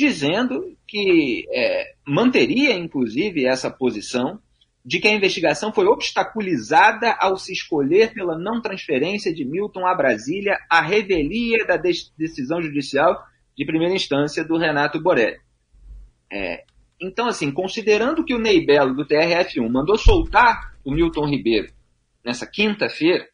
dizendo 0.00 0.74
que 0.88 1.44
é, 1.52 1.92
manteria, 2.06 2.72
inclusive, 2.72 3.46
essa 3.46 3.70
posição 3.70 4.40
de 4.82 4.98
que 4.98 5.06
a 5.06 5.14
investigação 5.14 5.74
foi 5.74 5.84
obstaculizada 5.84 7.14
ao 7.20 7.36
se 7.36 7.52
escolher 7.52 8.14
pela 8.14 8.38
não 8.38 8.62
transferência 8.62 9.32
de 9.32 9.44
Milton 9.44 9.86
a 9.86 9.94
Brasília 9.94 10.58
a 10.70 10.80
revelia 10.80 11.66
da 11.66 11.76
decisão 11.76 12.62
judicial 12.62 13.22
de 13.54 13.66
primeira 13.66 13.94
instância 13.94 14.42
do 14.42 14.56
Renato 14.56 14.98
Borelli. 15.02 15.38
É, 16.32 16.64
então, 16.98 17.26
assim, 17.26 17.52
considerando 17.52 18.24
que 18.24 18.34
o 18.34 18.38
Ney 18.38 18.64
Belo 18.64 18.94
do 18.94 19.06
TRF1 19.06 19.68
mandou 19.70 19.98
soltar 19.98 20.74
o 20.82 20.92
Milton 20.92 21.26
Ribeiro 21.26 21.70
nessa 22.24 22.46
quinta-feira, 22.46 23.28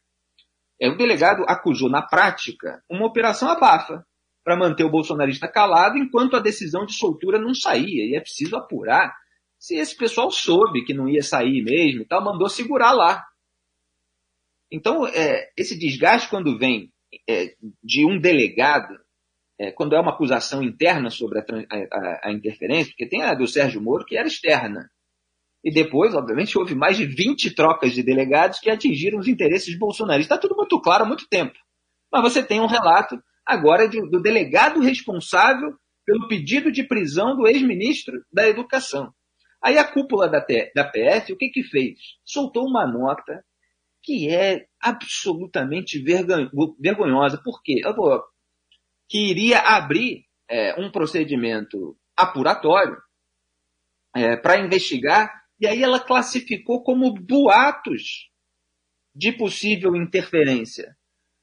é, 0.81 0.89
o 0.89 0.97
delegado 0.97 1.45
acusou 1.47 1.89
na 1.89 2.03
prática 2.03 2.83
uma 2.91 3.07
operação 3.07 3.49
abafa 3.49 4.05
para 4.47 4.57
manter 4.57 4.85
o 4.85 4.91
bolsonarista 4.91 5.49
calado 5.49 5.99
enquanto 5.99 6.37
a 6.37 6.41
decisão 6.41 6.87
de 6.87 6.95
soltura 6.95 7.37
não 7.37 7.53
saía. 7.53 8.05
E 8.05 8.15
é 8.15 8.21
preciso 8.21 8.55
apurar 8.55 9.13
se 9.59 9.75
esse 9.75 9.97
pessoal 9.97 10.31
soube 10.31 10.85
que 10.85 10.95
não 10.95 11.09
ia 11.09 11.21
sair 11.21 11.65
mesmo 11.65 12.03
e 12.03 12.07
tal, 12.07 12.23
mandou 12.23 12.49
segurar 12.49 12.93
lá. 12.93 13.25
Então, 14.71 15.05
é, 15.05 15.51
esse 15.57 15.77
desgaste 15.77 16.29
quando 16.29 16.57
vem 16.57 16.93
é, 17.29 17.57
de 17.83 18.07
um 18.07 18.21
delegado, 18.21 18.97
é, 19.59 19.73
quando 19.73 19.97
é 19.97 20.01
uma 20.01 20.13
acusação 20.13 20.63
interna 20.63 21.11
sobre 21.11 21.41
a, 21.41 21.43
a, 21.43 22.29
a, 22.29 22.33
interferência, 22.33 22.93
porque 22.93 23.09
tem 23.09 23.23
a 23.23 23.35
do 23.35 23.49
Sérgio 23.49 23.83
Moro 23.83 24.05
que 24.05 24.17
era 24.17 24.29
externa. 24.29 24.89
E 25.65 25.73
depois, 25.73 26.15
obviamente, 26.15 26.57
houve 26.57 26.77
mais 26.77 26.97
de 26.97 27.05
20 27.05 27.53
trocas 27.53 27.93
de 27.93 28.03
delegados 28.05 28.61
que 28.61 28.71
atingiram 28.71 29.19
os 29.19 29.27
interesses 29.27 29.77
bolsonaristas. 29.77 30.37
Está 30.37 30.39
tudo 30.39 30.57
muito 30.57 30.81
claro 30.81 31.03
há 31.03 31.09
muito 31.09 31.27
tempo. 31.29 31.59
Mas 32.13 32.23
você 32.23 32.45
tem 32.45 32.61
um 32.61 32.69
relato 32.69 33.21
agora 33.47 33.89
de, 33.89 34.01
do 34.11 34.21
delegado 34.21 34.81
responsável 34.81 35.77
pelo 36.05 36.29
pedido 36.29 36.71
de 36.71 36.85
prisão 36.85 37.37
do 37.37 37.47
ex-ministro 37.47 38.21
da 38.33 38.49
Educação. 38.49 39.13
Aí 39.63 39.79
a 39.79 39.85
cúpula 39.85 40.29
da, 40.29 40.45
da 40.75 40.85
PF, 40.85 41.33
o 41.33 41.37
que 41.37 41.49
que 41.49 41.63
fez? 41.65 41.99
Soltou 42.25 42.65
uma 42.65 42.87
nota 42.87 43.45
que 44.03 44.31
é 44.33 44.67
absolutamente 44.81 46.03
vergonhosa. 46.79 47.41
Por 47.43 47.61
quê? 47.63 47.81
Que 49.09 49.31
iria 49.31 49.59
abrir 49.59 50.25
é, 50.49 50.81
um 50.81 50.91
procedimento 50.93 51.99
apuratório 52.17 52.97
é, 54.15 54.37
para 54.37 54.61
investigar, 54.61 55.31
e 55.61 55.67
aí 55.67 55.83
ela 55.83 56.01
classificou 56.01 56.83
como 56.83 57.13
boatos 57.13 58.31
de 59.15 59.33
possível 59.33 59.97
interferência. 59.97 60.97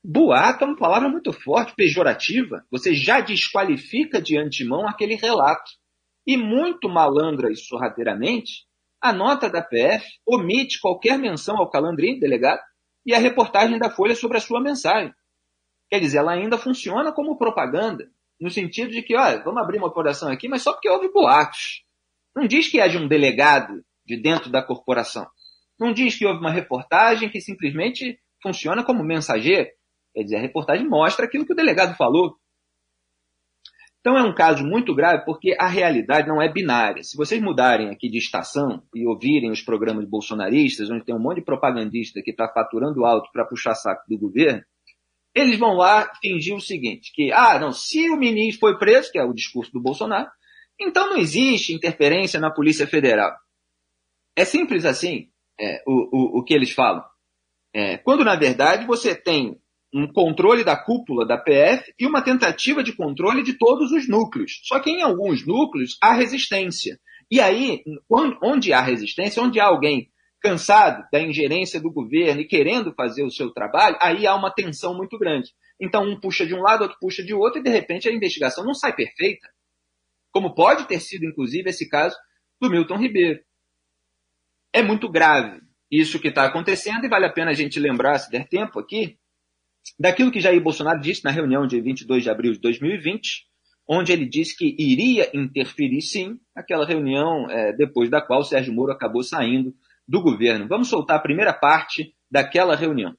Boato 0.03 0.65
é 0.65 0.67
uma 0.67 0.75
palavra 0.75 1.07
muito 1.07 1.31
forte, 1.31 1.73
pejorativa. 1.75 2.65
Você 2.69 2.93
já 2.93 3.21
desqualifica 3.21 4.21
de 4.21 4.37
antemão 4.37 4.85
aquele 4.85 5.15
relato 5.15 5.71
e 6.27 6.35
muito 6.35 6.89
malandra 6.89 7.51
e 7.51 7.55
sorrateiramente, 7.55 8.65
a 9.01 9.13
nota 9.13 9.49
da 9.49 9.61
PF 9.61 10.05
omite 10.25 10.79
qualquer 10.79 11.17
menção 11.17 11.57
ao 11.57 11.69
Calandrinho, 11.69 12.19
delegado, 12.19 12.61
e 13.05 13.13
a 13.13 13.17
reportagem 13.17 13.77
da 13.77 13.89
Folha 13.89 14.15
sobre 14.15 14.37
a 14.37 14.41
sua 14.41 14.61
mensagem. 14.61 15.13
Quer 15.89 15.99
dizer, 15.99 16.19
ela 16.19 16.33
ainda 16.33 16.57
funciona 16.57 17.11
como 17.11 17.37
propaganda, 17.37 18.09
no 18.39 18.49
sentido 18.49 18.91
de 18.91 19.01
que, 19.01 19.15
olha, 19.15 19.43
vamos 19.43 19.61
abrir 19.61 19.77
uma 19.77 19.87
operação 19.87 20.29
aqui, 20.29 20.47
mas 20.47 20.61
só 20.61 20.73
porque 20.73 20.89
houve 20.89 21.11
boatos. 21.11 21.83
Não 22.35 22.47
diz 22.47 22.69
que 22.69 22.79
haja 22.79 22.97
um 22.97 23.07
delegado 23.07 23.83
de 24.05 24.17
dentro 24.21 24.49
da 24.49 24.61
corporação. 24.61 25.27
Não 25.79 25.93
diz 25.93 26.17
que 26.17 26.25
houve 26.25 26.39
uma 26.39 26.51
reportagem 26.51 27.29
que 27.29 27.39
simplesmente 27.39 28.19
funciona 28.41 28.83
como 28.83 29.03
mensageiro. 29.03 29.69
Quer 30.13 30.23
dizer, 30.23 30.35
a 30.37 30.41
reportagem 30.41 30.87
mostra 30.87 31.25
aquilo 31.25 31.45
que 31.45 31.53
o 31.53 31.55
delegado 31.55 31.95
falou. 31.95 32.37
Então 33.99 34.17
é 34.17 34.21
um 34.21 34.35
caso 34.35 34.65
muito 34.65 34.93
grave 34.93 35.23
porque 35.23 35.55
a 35.57 35.65
realidade 35.65 36.27
não 36.27 36.41
é 36.41 36.51
binária. 36.51 37.01
Se 37.03 37.15
vocês 37.15 37.41
mudarem 37.41 37.89
aqui 37.89 38.09
de 38.09 38.17
estação 38.17 38.83
e 38.93 39.07
ouvirem 39.07 39.49
os 39.49 39.61
programas 39.61 40.05
bolsonaristas, 40.05 40.89
onde 40.89 41.05
tem 41.05 41.15
um 41.15 41.21
monte 41.21 41.37
de 41.37 41.45
propagandista 41.45 42.21
que 42.21 42.31
está 42.31 42.49
faturando 42.49 43.05
alto 43.05 43.29
para 43.31 43.45
puxar 43.45 43.75
saco 43.75 44.03
do 44.09 44.19
governo, 44.19 44.61
eles 45.33 45.57
vão 45.57 45.75
lá 45.75 46.11
fingir 46.21 46.53
o 46.53 46.61
seguinte, 46.61 47.11
que, 47.13 47.31
ah, 47.31 47.57
não, 47.57 47.71
se 47.71 48.09
o 48.09 48.17
ministro 48.17 48.59
foi 48.59 48.77
preso, 48.77 49.11
que 49.11 49.17
é 49.17 49.23
o 49.23 49.33
discurso 49.33 49.71
do 49.71 49.81
Bolsonaro, 49.81 50.29
então 50.79 51.09
não 51.09 51.17
existe 51.17 51.73
interferência 51.73 52.39
na 52.39 52.51
Polícia 52.51 52.85
Federal. 52.85 53.33
É 54.35 54.45
simples 54.45 54.85
assim 54.85 55.29
é, 55.59 55.81
o, 55.87 56.37
o, 56.37 56.39
o 56.39 56.43
que 56.43 56.53
eles 56.53 56.71
falam. 56.71 57.03
É, 57.73 57.97
quando, 57.97 58.23
na 58.23 58.35
verdade, 58.35 58.85
você 58.85 59.15
tem 59.15 59.59
um 59.93 60.07
controle 60.07 60.63
da 60.63 60.75
cúpula 60.75 61.25
da 61.25 61.37
PF 61.37 61.93
e 61.99 62.07
uma 62.07 62.23
tentativa 62.23 62.83
de 62.83 62.95
controle 62.95 63.43
de 63.43 63.53
todos 63.53 63.91
os 63.91 64.09
núcleos. 64.09 64.61
Só 64.63 64.79
que 64.79 64.89
em 64.89 65.03
alguns 65.03 65.45
núcleos 65.45 65.97
há 66.01 66.13
resistência. 66.13 66.99
E 67.29 67.39
aí, 67.39 67.83
onde 68.41 68.73
há 68.73 68.81
resistência, 68.81 69.41
onde 69.41 69.59
há 69.59 69.65
alguém 69.65 70.09
cansado 70.41 71.07
da 71.11 71.21
ingerência 71.21 71.79
do 71.79 71.91
governo 71.91 72.41
e 72.41 72.47
querendo 72.47 72.93
fazer 72.93 73.23
o 73.23 73.31
seu 73.31 73.51
trabalho, 73.51 73.97
aí 74.01 74.27
há 74.27 74.35
uma 74.35 74.51
tensão 74.51 74.95
muito 74.95 75.17
grande. 75.17 75.51
Então, 75.79 76.03
um 76.03 76.19
puxa 76.19 76.45
de 76.45 76.53
um 76.53 76.61
lado, 76.61 76.81
outro 76.81 76.97
puxa 76.99 77.23
de 77.23 77.33
outro, 77.33 77.59
e 77.59 77.63
de 77.63 77.69
repente 77.69 78.09
a 78.09 78.11
investigação 78.11 78.63
não 78.65 78.73
sai 78.73 78.93
perfeita. 78.93 79.47
Como 80.31 80.53
pode 80.53 80.85
ter 80.87 80.99
sido, 80.99 81.25
inclusive, 81.25 81.69
esse 81.69 81.87
caso 81.87 82.15
do 82.59 82.69
Milton 82.69 82.97
Ribeiro. 82.97 83.39
É 84.73 84.81
muito 84.81 85.09
grave 85.09 85.61
isso 85.89 86.19
que 86.19 86.27
está 86.27 86.45
acontecendo, 86.45 87.05
e 87.05 87.09
vale 87.09 87.25
a 87.25 87.31
pena 87.31 87.51
a 87.51 87.53
gente 87.53 87.79
lembrar, 87.79 88.17
se 88.17 88.29
der 88.29 88.47
tempo 88.47 88.79
aqui, 88.79 89.17
daquilo 89.99 90.31
que 90.31 90.41
Jair 90.41 90.61
Bolsonaro 90.61 90.99
disse 90.99 91.23
na 91.23 91.31
reunião 91.31 91.67
de 91.67 91.79
22 91.79 92.23
de 92.23 92.29
abril 92.29 92.53
de 92.53 92.59
2020, 92.59 93.45
onde 93.87 94.11
ele 94.11 94.25
disse 94.25 94.55
que 94.55 94.75
iria 94.79 95.29
interferir 95.35 96.01
sim, 96.01 96.39
aquela 96.55 96.85
reunião 96.85 97.49
é, 97.49 97.73
depois 97.73 98.09
da 98.09 98.21
qual 98.21 98.43
Sérgio 98.43 98.73
Moro 98.73 98.91
acabou 98.91 99.23
saindo 99.23 99.73
do 100.07 100.21
governo. 100.21 100.67
Vamos 100.67 100.89
soltar 100.89 101.17
a 101.17 101.21
primeira 101.21 101.53
parte 101.53 102.13
daquela 102.31 102.75
reunião. 102.75 103.13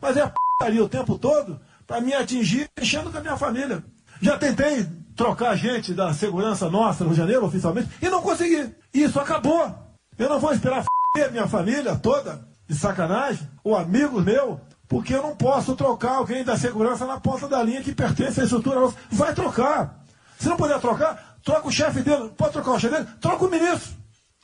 Mas 0.00 0.16
é 0.16 0.30
ali 0.60 0.80
o 0.80 0.88
tempo 0.88 1.18
todo 1.18 1.60
para 1.86 2.00
me 2.00 2.12
atingir 2.12 2.68
mexendo 2.78 3.10
com 3.10 3.18
a 3.18 3.20
minha 3.20 3.36
família. 3.36 3.84
Já 4.20 4.38
tentei 4.38 4.86
trocar 5.16 5.56
gente 5.56 5.92
da 5.92 6.12
segurança 6.12 6.70
nossa 6.70 7.04
no 7.04 7.14
janeiro, 7.14 7.44
oficialmente, 7.44 7.88
e 8.00 8.08
não 8.08 8.22
consegui. 8.22 8.74
Isso 8.92 9.18
acabou. 9.18 9.72
Eu 10.18 10.28
não 10.28 10.38
vou 10.38 10.52
esperar 10.52 10.84
minha 11.30 11.46
família 11.46 11.96
toda, 11.96 12.46
de 12.68 12.74
sacanagem, 12.74 13.48
ou 13.62 13.76
amigos 13.76 14.24
meus, 14.24 14.58
porque 14.94 15.12
eu 15.12 15.22
não 15.22 15.36
posso 15.36 15.74
trocar 15.74 16.18
alguém 16.18 16.44
da 16.44 16.56
segurança 16.56 17.04
na 17.04 17.18
ponta 17.18 17.48
da 17.48 17.60
linha 17.60 17.82
que 17.82 17.92
pertence 17.92 18.40
à 18.40 18.44
estrutura. 18.44 18.78
Vai 19.10 19.34
trocar. 19.34 20.06
Se 20.38 20.48
não 20.48 20.56
puder 20.56 20.80
trocar, 20.80 21.36
troca 21.42 21.66
o 21.66 21.72
chefe 21.72 22.00
dele. 22.00 22.30
Pode 22.38 22.52
trocar 22.52 22.70
o 22.70 22.78
chefe 22.78 22.94
dele? 22.94 23.08
Troca 23.20 23.44
o 23.44 23.50
ministro. 23.50 23.92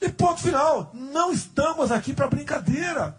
E 0.03 0.09
ponto 0.09 0.41
final. 0.41 0.91
Não 0.93 1.31
estamos 1.31 1.93
aqui 1.93 2.13
para 2.13 2.27
brincadeira. 2.27 3.17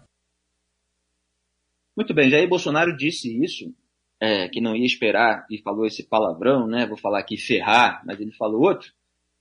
Muito 1.95 2.13
bem, 2.13 2.29
Jair 2.29 2.49
Bolsonaro 2.49 2.97
disse 2.97 3.41
isso, 3.41 3.73
é, 4.19 4.49
que 4.49 4.59
não 4.59 4.75
ia 4.75 4.85
esperar 4.85 5.45
e 5.49 5.57
falou 5.61 5.85
esse 5.85 6.03
palavrão, 6.03 6.67
né? 6.67 6.85
Vou 6.85 6.97
falar 6.97 7.19
aqui 7.19 7.37
ferrar, 7.37 8.01
mas 8.05 8.19
ele 8.19 8.33
falou 8.33 8.61
outro 8.61 8.91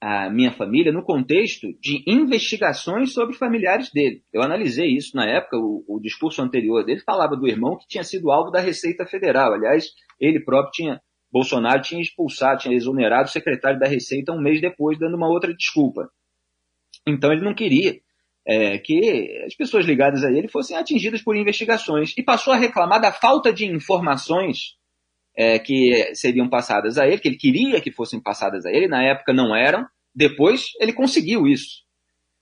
a 0.01 0.31
minha 0.31 0.51
família 0.51 0.91
no 0.91 1.03
contexto 1.03 1.69
de 1.79 2.03
investigações 2.07 3.13
sobre 3.13 3.37
familiares 3.37 3.93
dele. 3.93 4.23
Eu 4.33 4.41
analisei 4.41 4.89
isso 4.89 5.15
na 5.15 5.27
época, 5.27 5.59
o, 5.59 5.85
o, 5.87 6.01
discurso 6.01 6.41
anterior 6.41 6.83
dele 6.85 7.01
falava 7.01 7.37
do 7.37 7.47
irmão 7.47 7.77
que 7.77 7.87
tinha 7.87 8.03
sido 8.03 8.31
alvo 8.31 8.51
da 8.51 8.61
Receita 8.61 9.05
Federal. 9.05 9.53
Aliás, 9.53 9.91
ele 10.19 10.41
próprio 10.43 10.73
tinha, 10.73 11.01
Bolsonaro 11.31 11.83
tinha 11.83 12.01
expulsado, 12.01 12.63
tinha 12.63 12.75
exonerado 12.75 13.29
o 13.29 13.33
secretário 13.33 13.79
da 13.79 13.87
Receita 13.87 14.33
um 14.33 14.41
mês 14.41 14.61
depois, 14.61 14.99
dando 14.99 15.17
uma 15.17 15.29
outra 15.29 15.55
desculpa. 15.55 16.09
Então 17.07 17.31
ele 17.31 17.45
não 17.45 17.55
queria 17.55 18.01
é, 18.47 18.79
que 18.79 19.45
as 19.47 19.55
pessoas 19.55 19.85
ligadas 19.85 20.25
a 20.25 20.33
ele 20.33 20.49
fossem 20.49 20.79
atingidas 20.79 21.23
por 21.23 21.37
investigações 21.37 22.15
e 22.17 22.23
passou 22.23 22.55
a 22.55 22.57
reclamar 22.57 23.03
da 23.03 23.13
falta 23.13 23.53
de 23.53 23.67
informações 23.67 24.80
é, 25.37 25.59
que 25.59 26.15
seriam 26.15 26.49
passadas 26.49 26.99
a 26.99 27.07
ele, 27.07 27.19
que 27.19 27.29
ele 27.29 27.37
queria 27.37 27.81
que 27.81 27.91
fossem 27.91 28.21
passadas 28.21 28.67
a 28.67 28.71
ele, 28.71 28.89
na 28.89 29.03
época 29.03 29.33
não 29.33 29.55
eram, 29.55 29.87
depois 30.15 30.73
ele 30.81 30.93
conseguiu 30.93 31.47
isso. 31.47 31.89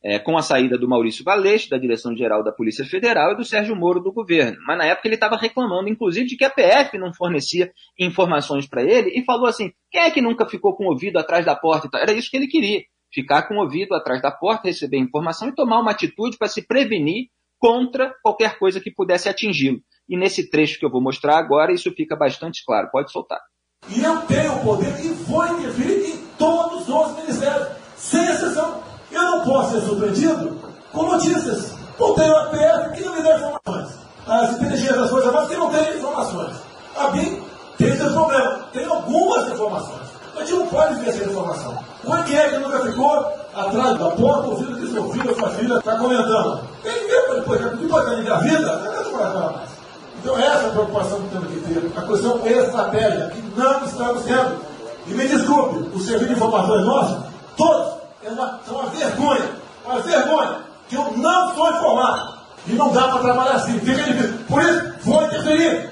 É, 0.00 0.16
com 0.16 0.38
a 0.38 0.42
saída 0.42 0.78
do 0.78 0.88
Maurício 0.88 1.25
Valeixo, 1.25 1.68
da 1.68 1.76
direção-geral 1.76 2.45
da 2.45 2.52
Polícia 2.52 2.85
Federal, 2.85 3.33
e 3.33 3.37
do 3.37 3.45
Sérgio 3.45 3.75
Moro 3.75 3.99
do 3.99 4.12
governo. 4.12 4.57
Mas 4.64 4.78
na 4.78 4.85
época 4.85 5.09
ele 5.09 5.16
estava 5.16 5.37
reclamando, 5.37 5.88
inclusive, 5.88 6.25
de 6.25 6.37
que 6.37 6.45
a 6.45 6.50
PF 6.50 6.97
não 6.97 7.12
fornecia 7.12 7.73
informações 7.99 8.68
para 8.68 8.85
ele 8.85 9.11
e 9.11 9.25
falou 9.25 9.47
assim: 9.47 9.73
quem 9.90 10.02
é 10.02 10.11
que 10.11 10.23
nunca 10.23 10.49
ficou 10.49 10.76
com 10.76 10.85
o 10.85 10.90
ouvido 10.90 11.18
atrás 11.18 11.45
da 11.45 11.57
porta? 11.57 11.88
Era 11.99 12.12
isso 12.12 12.30
que 12.30 12.37
ele 12.37 12.47
queria: 12.47 12.83
ficar 13.12 13.49
com 13.49 13.57
o 13.57 13.61
ouvido 13.61 13.92
atrás 13.92 14.23
da 14.23 14.30
porta, 14.30 14.68
receber 14.68 14.99
informação 14.99 15.49
e 15.49 15.54
tomar 15.54 15.80
uma 15.80 15.90
atitude 15.90 16.38
para 16.38 16.47
se 16.47 16.64
prevenir 16.64 17.26
contra 17.59 18.14
qualquer 18.23 18.57
coisa 18.57 18.80
que 18.80 18.92
pudesse 18.92 19.28
atingi-lo. 19.28 19.80
E 20.09 20.17
nesse 20.17 20.49
trecho 20.49 20.79
que 20.79 20.87
eu 20.87 20.91
vou 20.91 21.03
mostrar 21.03 21.38
agora, 21.38 21.73
isso 21.73 21.91
fica 21.93 22.17
bastante 22.17 22.65
claro. 22.65 22.88
Pode 22.91 23.12
soltar. 23.12 23.41
E 23.88 24.03
eu 24.03 24.21
tenho 24.23 24.55
o 24.55 24.61
poder 24.61 25.05
e 25.05 25.09
vou 25.09 25.47
interferir 25.47 26.11
em 26.11 26.17
todos 26.38 26.88
os 26.88 27.17
ministérios, 27.17 27.69
sem 27.97 28.25
exceção. 28.25 28.83
Eu 29.11 29.23
não 29.23 29.45
posso 29.45 29.73
ser 29.73 29.87
surpreendido 29.87 30.59
com 30.93 31.03
notícias. 31.05 31.75
Não 31.99 32.15
tenho 32.15 32.37
a 32.37 32.47
PF 32.47 32.97
que 32.97 33.05
não 33.05 33.17
me 33.17 33.23
dá 33.23 33.37
informações. 33.37 33.99
As 34.27 34.53
inteligências 34.53 34.97
das 34.97 35.11
Forças 35.11 35.29
Armadas 35.29 35.50
que 35.50 35.57
não 35.57 35.71
têm 35.71 35.97
informações. 35.97 36.57
A 36.97 37.09
BIM 37.09 37.43
tem 37.77 37.88
esse 37.88 38.05
problema. 38.05 38.69
Tem 38.73 38.85
algumas 38.85 39.50
informações. 39.50 40.09
A 40.37 40.41
gente 40.41 40.53
não 40.53 40.67
pode 40.69 40.95
ver 41.00 41.09
essa 41.09 41.25
informação. 41.25 41.85
O 42.05 42.15
é 42.15 42.23
que 42.23 42.37
é 42.37 42.49
que 42.49 42.59
nunca 42.59 42.81
ficou 42.81 43.17
atrás 43.55 43.99
da 43.99 44.11
porta 44.11 44.49
ouvindo 44.49 44.79
que 44.79 44.87
seu 44.87 45.11
filho 45.11 45.31
ou 45.31 45.35
sua 45.35 45.50
filha 45.50 45.75
está 45.79 45.99
comentando? 45.99 46.62
Tem 46.83 47.03
ninguém 47.03 47.23
para 47.25 47.35
depois, 47.35 47.61
depois 47.79 48.05
da 48.07 48.21
engravida, 48.21 48.79
não 48.79 48.95
é 48.95 49.53
mais. 49.53 49.77
Então 50.21 50.37
essa 50.39 50.67
é 50.67 50.69
a 50.69 50.73
preocupação 50.73 51.23
que 51.23 51.29
temos 51.29 51.49
que 51.49 51.61
ter. 51.61 51.99
A 51.99 52.07
questão 52.07 52.47
é 52.47 52.53
estratégia, 52.53 53.31
que 53.31 53.43
não 53.59 53.85
estamos 53.85 54.25
tendo. 54.25 54.61
E 55.07 55.15
me 55.15 55.27
desculpe, 55.27 55.97
o 55.97 56.01
serviço 56.01 56.27
de 56.27 56.33
informações 56.35 56.85
nosso, 56.85 57.33
todos, 57.57 57.99
é 58.23 58.31
uma, 58.31 58.61
são 58.63 58.81
uma 58.81 58.91
vergonha. 58.91 59.51
Uma 59.85 60.01
vergonha 60.01 60.65
que 60.89 60.97
eu 60.97 61.17
não 61.17 61.55
sou 61.55 61.71
informado. 61.71 62.39
E 62.67 62.73
não 62.73 62.93
dá 62.93 63.09
para 63.09 63.21
trabalhar 63.21 63.53
assim. 63.53 63.79
Fica 63.81 64.03
difícil. 64.03 64.39
Por 64.47 64.63
isso, 64.63 64.95
vou 65.03 65.23
interferir. 65.25 65.91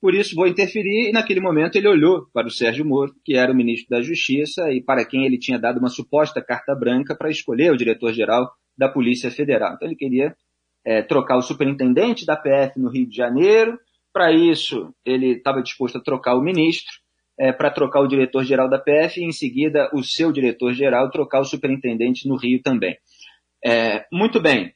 Por 0.00 0.14
isso, 0.14 0.34
vou 0.34 0.46
interferir. 0.46 1.10
E 1.10 1.12
naquele 1.12 1.40
momento 1.40 1.76
ele 1.76 1.88
olhou 1.88 2.26
para 2.32 2.46
o 2.46 2.50
Sérgio 2.50 2.86
Moro, 2.86 3.12
que 3.24 3.36
era 3.36 3.52
o 3.52 3.56
ministro 3.56 3.88
da 3.90 4.00
Justiça 4.00 4.70
e 4.70 4.82
para 4.82 5.04
quem 5.04 5.26
ele 5.26 5.38
tinha 5.38 5.58
dado 5.58 5.78
uma 5.78 5.88
suposta 5.88 6.42
carta 6.42 6.74
branca 6.74 7.14
para 7.14 7.30
escolher 7.30 7.70
o 7.72 7.76
diretor-geral 7.76 8.50
da 8.76 8.88
Polícia 8.88 9.30
Federal. 9.30 9.74
Então 9.74 9.86
ele 9.88 9.96
queria 9.96 10.34
é, 10.84 11.02
trocar 11.02 11.36
o 11.36 11.42
superintendente 11.42 12.26
da 12.26 12.36
PF 12.36 12.78
no 12.78 12.90
Rio 12.90 13.08
de 13.08 13.16
Janeiro. 13.16 13.78
Para 14.12 14.32
isso, 14.32 14.94
ele 15.04 15.36
estava 15.36 15.62
disposto 15.62 15.98
a 15.98 16.02
trocar 16.02 16.34
o 16.34 16.42
ministro, 16.42 16.92
é, 17.38 17.52
para 17.52 17.70
trocar 17.70 18.00
o 18.00 18.06
diretor-geral 18.06 18.68
da 18.68 18.78
PF 18.78 19.20
e, 19.20 19.24
em 19.24 19.32
seguida, 19.32 19.90
o 19.94 20.02
seu 20.02 20.30
diretor-geral 20.30 21.10
trocar 21.10 21.40
o 21.40 21.44
superintendente 21.44 22.28
no 22.28 22.36
Rio 22.36 22.60
também. 22.62 22.96
É, 23.64 24.04
muito 24.12 24.40
bem. 24.40 24.74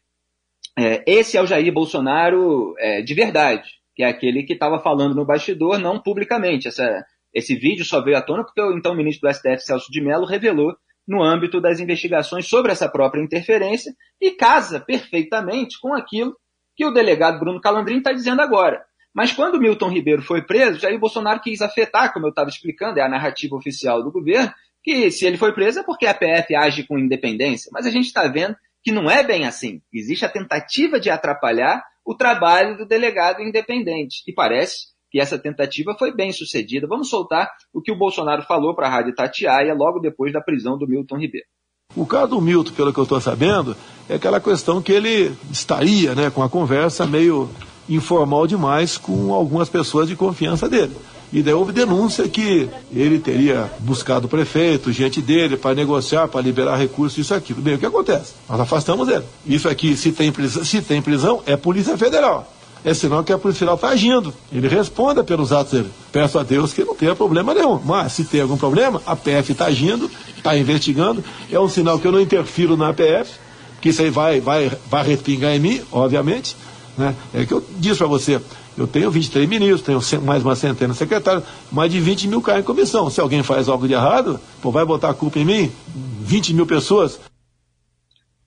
É, 0.78 1.02
esse 1.06 1.36
é 1.36 1.42
o 1.42 1.46
Jair 1.46 1.72
Bolsonaro 1.72 2.74
é, 2.78 3.02
de 3.02 3.14
verdade, 3.14 3.68
que 3.94 4.02
é 4.02 4.06
aquele 4.06 4.42
que 4.42 4.52
estava 4.52 4.78
falando 4.78 5.14
no 5.14 5.24
bastidor, 5.24 5.78
não 5.78 6.00
publicamente. 6.00 6.68
Essa, 6.68 7.04
esse 7.32 7.54
vídeo 7.56 7.84
só 7.84 8.02
veio 8.02 8.16
à 8.16 8.22
tona 8.22 8.44
porque 8.44 8.60
o 8.60 8.76
então 8.76 8.94
ministro 8.94 9.28
do 9.28 9.34
STF, 9.34 9.60
Celso 9.60 9.90
de 9.90 10.00
Mello, 10.00 10.26
revelou 10.26 10.74
no 11.06 11.22
âmbito 11.22 11.60
das 11.60 11.78
investigações 11.80 12.46
sobre 12.48 12.72
essa 12.72 12.88
própria 12.88 13.22
interferência 13.22 13.94
e 14.20 14.32
casa 14.32 14.80
perfeitamente 14.80 15.78
com 15.80 15.94
aquilo 15.94 16.36
que 16.74 16.84
o 16.84 16.90
delegado 16.90 17.38
Bruno 17.38 17.60
Calandrin 17.60 17.98
está 17.98 18.12
dizendo 18.12 18.42
agora. 18.42 18.84
Mas 19.14 19.32
quando 19.32 19.58
Milton 19.58 19.88
Ribeiro 19.88 20.20
foi 20.20 20.42
preso, 20.42 20.78
Jair 20.78 20.98
Bolsonaro 20.98 21.40
quis 21.40 21.62
afetar, 21.62 22.12
como 22.12 22.26
eu 22.26 22.30
estava 22.30 22.50
explicando, 22.50 22.98
é 22.98 23.02
a 23.02 23.08
narrativa 23.08 23.56
oficial 23.56 24.02
do 24.02 24.12
governo, 24.12 24.52
que 24.84 25.10
se 25.10 25.24
ele 25.24 25.38
foi 25.38 25.52
preso 25.52 25.80
é 25.80 25.82
porque 25.82 26.06
a 26.06 26.14
PF 26.14 26.54
age 26.54 26.84
com 26.84 26.98
independência. 26.98 27.70
Mas 27.72 27.86
a 27.86 27.90
gente 27.90 28.06
está 28.06 28.28
vendo 28.28 28.54
que 28.82 28.92
não 28.92 29.10
é 29.10 29.24
bem 29.24 29.46
assim. 29.46 29.80
Existe 29.92 30.24
a 30.24 30.28
tentativa 30.28 31.00
de 31.00 31.08
atrapalhar 31.08 31.82
o 32.04 32.14
trabalho 32.14 32.76
do 32.76 32.86
delegado 32.86 33.42
independente. 33.42 34.22
E 34.28 34.32
parece 34.32 34.88
que 35.10 35.20
essa 35.20 35.38
tentativa 35.38 35.94
foi 35.98 36.14
bem 36.14 36.32
sucedida. 36.32 36.86
Vamos 36.86 37.08
soltar 37.08 37.48
o 37.72 37.80
que 37.80 37.92
o 37.92 37.98
Bolsonaro 37.98 38.42
falou 38.42 38.74
para 38.74 38.86
a 38.86 38.90
Rádio 38.90 39.14
Tatiaia 39.14 39.74
logo 39.74 39.98
depois 39.98 40.32
da 40.32 40.40
prisão 40.40 40.76
do 40.78 40.86
Milton 40.86 41.18
Ribeiro. 41.18 41.46
O 41.94 42.04
caso 42.04 42.28
do 42.28 42.40
Milton, 42.40 42.72
pelo 42.72 42.92
que 42.92 42.98
eu 42.98 43.04
estou 43.04 43.20
sabendo, 43.20 43.76
é 44.08 44.16
aquela 44.16 44.40
questão 44.40 44.82
que 44.82 44.92
ele 44.92 45.32
estaria 45.50 46.14
né, 46.14 46.30
com 46.30 46.42
a 46.42 46.48
conversa 46.48 47.06
meio 47.06 47.48
informal 47.88 48.46
demais 48.46 48.98
com 48.98 49.32
algumas 49.32 49.68
pessoas 49.68 50.08
de 50.08 50.16
confiança 50.16 50.68
dele. 50.68 50.96
E 51.32 51.42
daí 51.42 51.54
houve 51.54 51.72
denúncia 51.72 52.28
que 52.28 52.68
ele 52.92 53.18
teria 53.18 53.70
buscado 53.80 54.26
o 54.26 54.28
prefeito, 54.28 54.92
gente 54.92 55.20
dele, 55.20 55.56
para 55.56 55.74
negociar, 55.74 56.28
para 56.28 56.40
liberar 56.40 56.76
recursos, 56.76 57.18
isso 57.18 57.34
aqui. 57.34 57.52
Bem, 57.52 57.74
o 57.74 57.78
que 57.78 57.86
acontece? 57.86 58.34
Nós 58.48 58.60
afastamos 58.60 59.08
ele. 59.08 59.24
Isso 59.44 59.68
aqui, 59.68 59.96
se 59.96 60.12
tem 60.12 60.30
prisão, 60.30 60.64
se 60.64 60.80
tem 60.82 61.02
prisão 61.02 61.42
é 61.46 61.56
Polícia 61.56 61.96
Federal 61.96 62.55
é 62.86 62.94
sinal 62.94 63.24
que 63.24 63.32
a 63.32 63.38
Polícia 63.38 63.58
Federal 63.58 63.74
está 63.74 63.88
agindo. 63.88 64.32
Ele 64.52 64.68
responda 64.68 65.24
pelos 65.24 65.52
atos 65.52 65.72
dele. 65.72 65.90
Peço 66.12 66.38
a 66.38 66.44
Deus 66.44 66.72
que 66.72 66.84
não 66.84 66.94
tenha 66.94 67.16
problema 67.16 67.52
nenhum. 67.52 67.80
Mas, 67.84 68.12
se 68.12 68.24
tem 68.24 68.40
algum 68.40 68.56
problema, 68.56 69.02
a 69.04 69.16
PF 69.16 69.50
está 69.50 69.64
agindo, 69.64 70.08
está 70.36 70.56
investigando. 70.56 71.22
É 71.50 71.58
um 71.58 71.68
sinal 71.68 71.98
que 71.98 72.06
eu 72.06 72.12
não 72.12 72.20
interfiro 72.20 72.76
na 72.76 72.94
PF, 72.94 73.40
que 73.80 73.88
isso 73.88 74.00
aí 74.00 74.08
vai, 74.08 74.40
vai, 74.40 74.70
vai 74.88 75.04
respingar 75.04 75.50
em 75.56 75.58
mim, 75.58 75.82
obviamente. 75.90 76.56
Né? 76.96 77.12
É 77.34 77.44
que 77.44 77.52
eu 77.52 77.64
disse 77.76 77.98
para 77.98 78.06
você, 78.06 78.40
eu 78.78 78.86
tenho 78.86 79.10
23 79.10 79.48
ministros, 79.48 79.82
tenho 79.82 80.22
mais 80.22 80.44
uma 80.44 80.54
centena 80.54 80.92
de 80.92 80.98
secretários, 81.00 81.42
mais 81.72 81.90
de 81.90 81.98
20 81.98 82.28
mil 82.28 82.40
caem 82.40 82.60
em 82.60 82.62
comissão. 82.62 83.10
Se 83.10 83.20
alguém 83.20 83.42
faz 83.42 83.68
algo 83.68 83.88
de 83.88 83.94
errado, 83.94 84.38
pô, 84.62 84.70
vai 84.70 84.84
botar 84.84 85.10
a 85.10 85.14
culpa 85.14 85.40
em 85.40 85.44
mim? 85.44 85.72
20 86.20 86.54
mil 86.54 86.66
pessoas? 86.66 87.18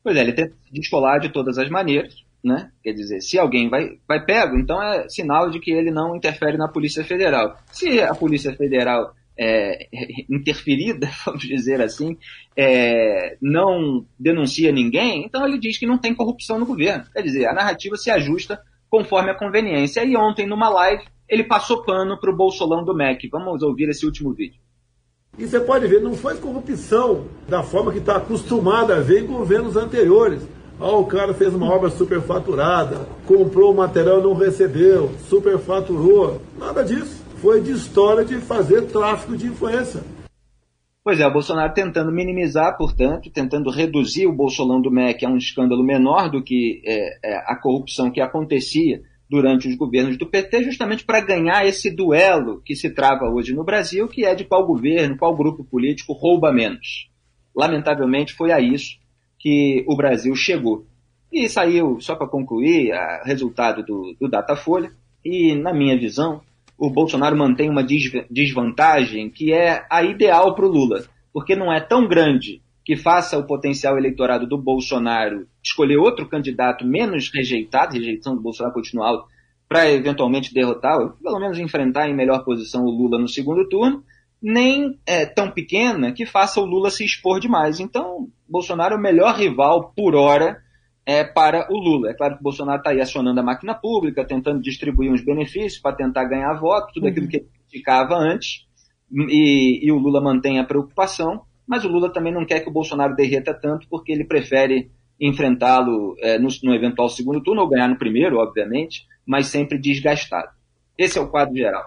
Pois 0.02 0.16
é, 0.16 0.22
ele 0.22 0.32
tenta 0.32 0.54
se 0.66 0.72
descolar 0.72 1.20
de 1.20 1.28
todas 1.28 1.58
as 1.58 1.70
maneiras 1.70 2.29
né? 2.44 2.72
Quer 2.84 2.94
dizer, 2.94 3.22
se 3.22 3.38
alguém 3.38 3.70
vai, 3.70 3.98
vai 4.08 4.24
pego, 4.24 4.58
então 4.58 4.82
é 4.82 5.08
sinal 5.10 5.50
de 5.50 5.60
que 5.60 5.72
ele 5.72 5.92
não 5.92 6.16
interfere 6.16 6.58
na 6.58 6.68
Polícia 6.68 7.04
Federal. 7.04 7.58
Se 7.72 8.02
a 8.02 8.16
Polícia 8.16 8.56
Federal 8.56 9.14
é, 9.38 9.88
interferida, 10.30 11.10
vamos 11.26 11.44
dizer 11.44 11.82
assim, 11.82 12.18
é, 12.56 13.38
não 13.42 14.06
denuncia 14.18 14.72
ninguém, 14.72 15.26
então 15.26 15.46
ele 15.46 15.60
diz 15.60 15.78
que 15.78 15.86
não 15.86 15.98
tem 15.98 16.16
corrupção 16.16 16.60
no 16.60 16.66
governo. 16.66 17.06
Quer 17.14 17.22
dizer, 17.22 17.48
a 17.48 17.54
narrativa 17.54 17.96
se 17.96 18.10
ajusta 18.10 18.62
conforme 18.90 19.32
a 19.32 19.38
conveniência. 19.38 20.04
E 20.04 20.16
ontem, 20.16 20.48
numa 20.48 20.70
live, 20.70 21.04
ele 21.28 21.44
passou 21.44 21.84
pano 21.84 22.20
para 22.20 22.32
o 22.32 22.36
Bolsolão 22.36 22.84
do 22.84 22.96
MEC. 22.96 23.30
Vamos 23.30 23.62
ouvir 23.62 23.90
esse 23.90 24.06
último 24.06 24.34
vídeo. 24.34 24.60
E 25.38 25.46
você 25.46 25.60
pode 25.60 25.88
ver, 25.88 26.02
não 26.02 26.16
foi 26.16 26.36
corrupção 26.36 27.28
da 27.48 27.64
forma 27.64 27.92
que 27.92 28.00
está 28.00 28.18
acostumada 28.18 28.98
a 28.98 29.00
ver 29.00 29.24
em 29.24 29.28
governos 29.28 29.78
anteriores 29.78 30.42
ah, 30.80 30.96
o 30.96 31.06
cara 31.06 31.34
fez 31.34 31.54
uma 31.54 31.70
obra 31.70 31.90
superfaturada, 31.90 33.06
comprou 33.26 33.74
o 33.74 33.76
material 33.76 34.22
e 34.22 34.24
não 34.24 34.34
recebeu, 34.34 35.12
superfaturou. 35.28 36.42
Nada 36.58 36.84
disso. 36.84 37.22
Foi 37.42 37.62
de 37.62 37.72
história 37.72 38.24
de 38.24 38.38
fazer 38.38 38.84
tráfico 38.84 39.36
de 39.36 39.48
influência. 39.48 40.02
Pois 41.04 41.20
é, 41.20 41.28
o 41.28 41.34
Bolsonaro 41.34 41.74
tentando 41.74 42.12
minimizar, 42.12 42.78
portanto, 42.78 43.30
tentando 43.30 43.70
reduzir 43.70 44.26
o 44.26 44.34
Bolsolão 44.34 44.82
do 44.82 44.92
MEC 44.92 45.26
a 45.26 45.30
um 45.30 45.38
escândalo 45.38 45.84
menor 45.84 46.30
do 46.30 46.42
que 46.42 46.82
é, 46.86 47.32
é, 47.32 47.38
a 47.46 47.58
corrupção 47.58 48.10
que 48.12 48.22
acontecia 48.22 49.02
durante 49.30 49.68
os 49.68 49.76
governos 49.76 50.18
do 50.18 50.26
PT, 50.26 50.64
justamente 50.64 51.04
para 51.06 51.22
ganhar 51.22 51.66
esse 51.66 51.94
duelo 51.94 52.62
que 52.66 52.76
se 52.76 52.90
trava 52.90 53.30
hoje 53.30 53.54
no 53.54 53.64
Brasil, 53.64 54.08
que 54.08 54.26
é 54.26 54.34
de 54.34 54.46
qual 54.46 54.66
governo, 54.66 55.18
qual 55.18 55.36
grupo 55.36 55.64
político 55.64 56.14
rouba 56.14 56.54
menos. 56.54 57.10
Lamentavelmente 57.56 58.34
foi 58.34 58.52
a 58.52 58.60
isso 58.60 58.98
que 59.40 59.84
o 59.88 59.96
Brasil 59.96 60.36
chegou. 60.36 60.86
E 61.32 61.48
saiu, 61.48 62.00
só 62.02 62.16
para 62.16 62.28
concluir, 62.28 62.92
o 62.92 63.26
resultado 63.26 63.84
do, 63.84 64.16
do 64.20 64.28
Datafolha, 64.28 64.92
e 65.24 65.56
na 65.56 65.74
minha 65.74 65.98
visão, 65.98 66.42
o 66.78 66.90
Bolsonaro 66.90 67.38
mantém 67.38 67.70
uma 67.70 67.86
desvantagem 68.30 69.30
que 69.30 69.52
é 69.54 69.86
a 69.90 70.04
ideal 70.04 70.56
para 70.56 70.66
o 70.66 70.70
Lula, 70.70 71.06
porque 71.34 71.56
não 71.56 71.72
é 71.72 71.80
tão 71.80 72.08
grande 72.08 72.62
que 72.86 72.96
faça 72.96 73.38
o 73.38 73.46
potencial 73.46 73.98
eleitorado 73.98 74.48
do 74.48 74.58
Bolsonaro 74.58 75.46
escolher 75.64 75.98
outro 75.98 76.28
candidato 76.28 76.88
menos 76.88 77.30
rejeitado, 77.32 77.94
rejeição 77.94 78.34
do 78.34 78.42
Bolsonaro 78.42 78.74
continua 78.74 79.26
para 79.68 79.92
eventualmente 79.92 80.52
derrotar, 80.52 80.98
pelo 81.22 81.40
menos 81.40 81.60
enfrentar 81.60 82.10
em 82.10 82.16
melhor 82.16 82.44
posição 82.44 82.84
o 82.84 82.90
Lula 82.90 83.20
no 83.20 83.28
segundo 83.28 83.70
turno, 83.70 84.04
nem 84.42 84.98
é, 85.06 85.26
tão 85.26 85.52
pequena 85.52 86.12
que 86.12 86.26
faça 86.26 86.60
o 86.60 86.66
Lula 86.66 86.90
se 86.90 87.06
expor 87.06 87.40
demais. 87.40 87.80
Então, 87.80 88.28
Bolsonaro 88.52 88.96
é 88.96 88.98
o 88.98 89.02
melhor 89.02 89.36
rival 89.36 89.94
por 89.96 90.16
hora 90.16 90.62
é, 91.06 91.24
para 91.24 91.68
o 91.72 91.78
Lula. 91.78 92.12
É 92.12 92.14
claro 92.14 92.36
que 92.36 92.40
o 92.40 92.44
Bolsonaro 92.44 92.80
está 92.80 92.92
aí 92.92 93.02
acionando 93.02 93.40
a 93.40 93.44
máquina 93.44 93.74
pública, 93.74 94.26
tentando 94.26 94.62
distribuir 94.62 95.12
uns 95.12 95.24
benefícios 95.24 95.82
para 95.82 95.96
tentar 95.96 96.26
ganhar 96.26 96.54
voto, 96.54 96.94
tudo 96.94 97.04
uhum. 97.04 97.10
aquilo 97.10 97.28
que 97.28 97.38
ele 97.38 97.50
criticava 97.68 98.16
antes, 98.16 98.68
e, 99.12 99.86
e, 99.86 99.92
o 99.92 99.98
Lula 99.98 100.22
mantém 100.22 100.60
a 100.60 100.64
preocupação, 100.64 101.42
mas 101.68 101.84
o 101.84 101.88
Lula 101.88 102.14
também 102.14 102.32
não 102.34 102.46
quer 102.46 102.60
que 102.60 102.70
o 102.70 102.74
Bolsonaro 102.74 103.16
derreta 103.16 103.54
tanto, 103.54 103.88
porque 103.90 104.12
ele 104.12 104.24
prefere 104.24 104.92
enfrentá-lo 105.20 106.16
é, 106.20 106.38
no, 106.38 106.48
no 106.64 106.76
eventual 106.76 107.10
segundo 107.10 107.42
turno, 107.42 107.62
ou 107.62 107.70
ganhar 107.70 107.88
no 107.88 107.98
primeiro, 107.98 108.38
obviamente, 108.38 109.08
mas 109.26 109.48
sempre 109.48 109.80
desgastado. 109.80 110.50
Esse 110.98 111.18
é 111.18 111.22
o 111.22 111.30
quadro 111.30 111.56
geral. 111.56 111.86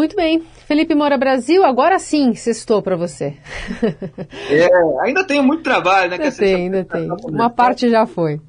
Muito 0.00 0.16
bem. 0.16 0.40
Felipe 0.66 0.94
Moura 0.94 1.18
Brasil, 1.18 1.62
agora 1.62 1.98
sim 1.98 2.32
sextou 2.32 2.80
para 2.80 2.96
você. 2.96 3.36
É, 4.50 4.68
ainda 5.02 5.24
tenho 5.26 5.42
muito 5.42 5.62
trabalho, 5.62 6.10
né? 6.10 6.16
Ainda 6.16 6.32
tem, 6.32 6.54
ainda 6.54 6.84
tem. 6.84 7.08
Uma 7.24 7.50
parte 7.50 7.88
já 7.90 8.06
foi. 8.06 8.40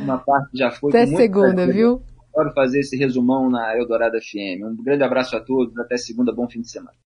Uma 0.00 0.18
parte 0.18 0.56
já 0.56 0.70
foi. 0.70 0.90
Até 0.90 1.06
segunda, 1.06 1.54
prazer. 1.54 1.74
viu? 1.74 2.02
Adoro 2.32 2.54
fazer 2.54 2.80
esse 2.80 2.96
resumão 2.96 3.50
na 3.50 3.76
Eldorado 3.76 4.16
FM. 4.18 4.62
Um 4.62 4.82
grande 4.82 5.02
abraço 5.02 5.36
a 5.36 5.40
todos, 5.40 5.76
até 5.78 5.96
segunda, 5.96 6.32
bom 6.32 6.48
fim 6.48 6.60
de 6.60 6.70
semana. 6.70 6.96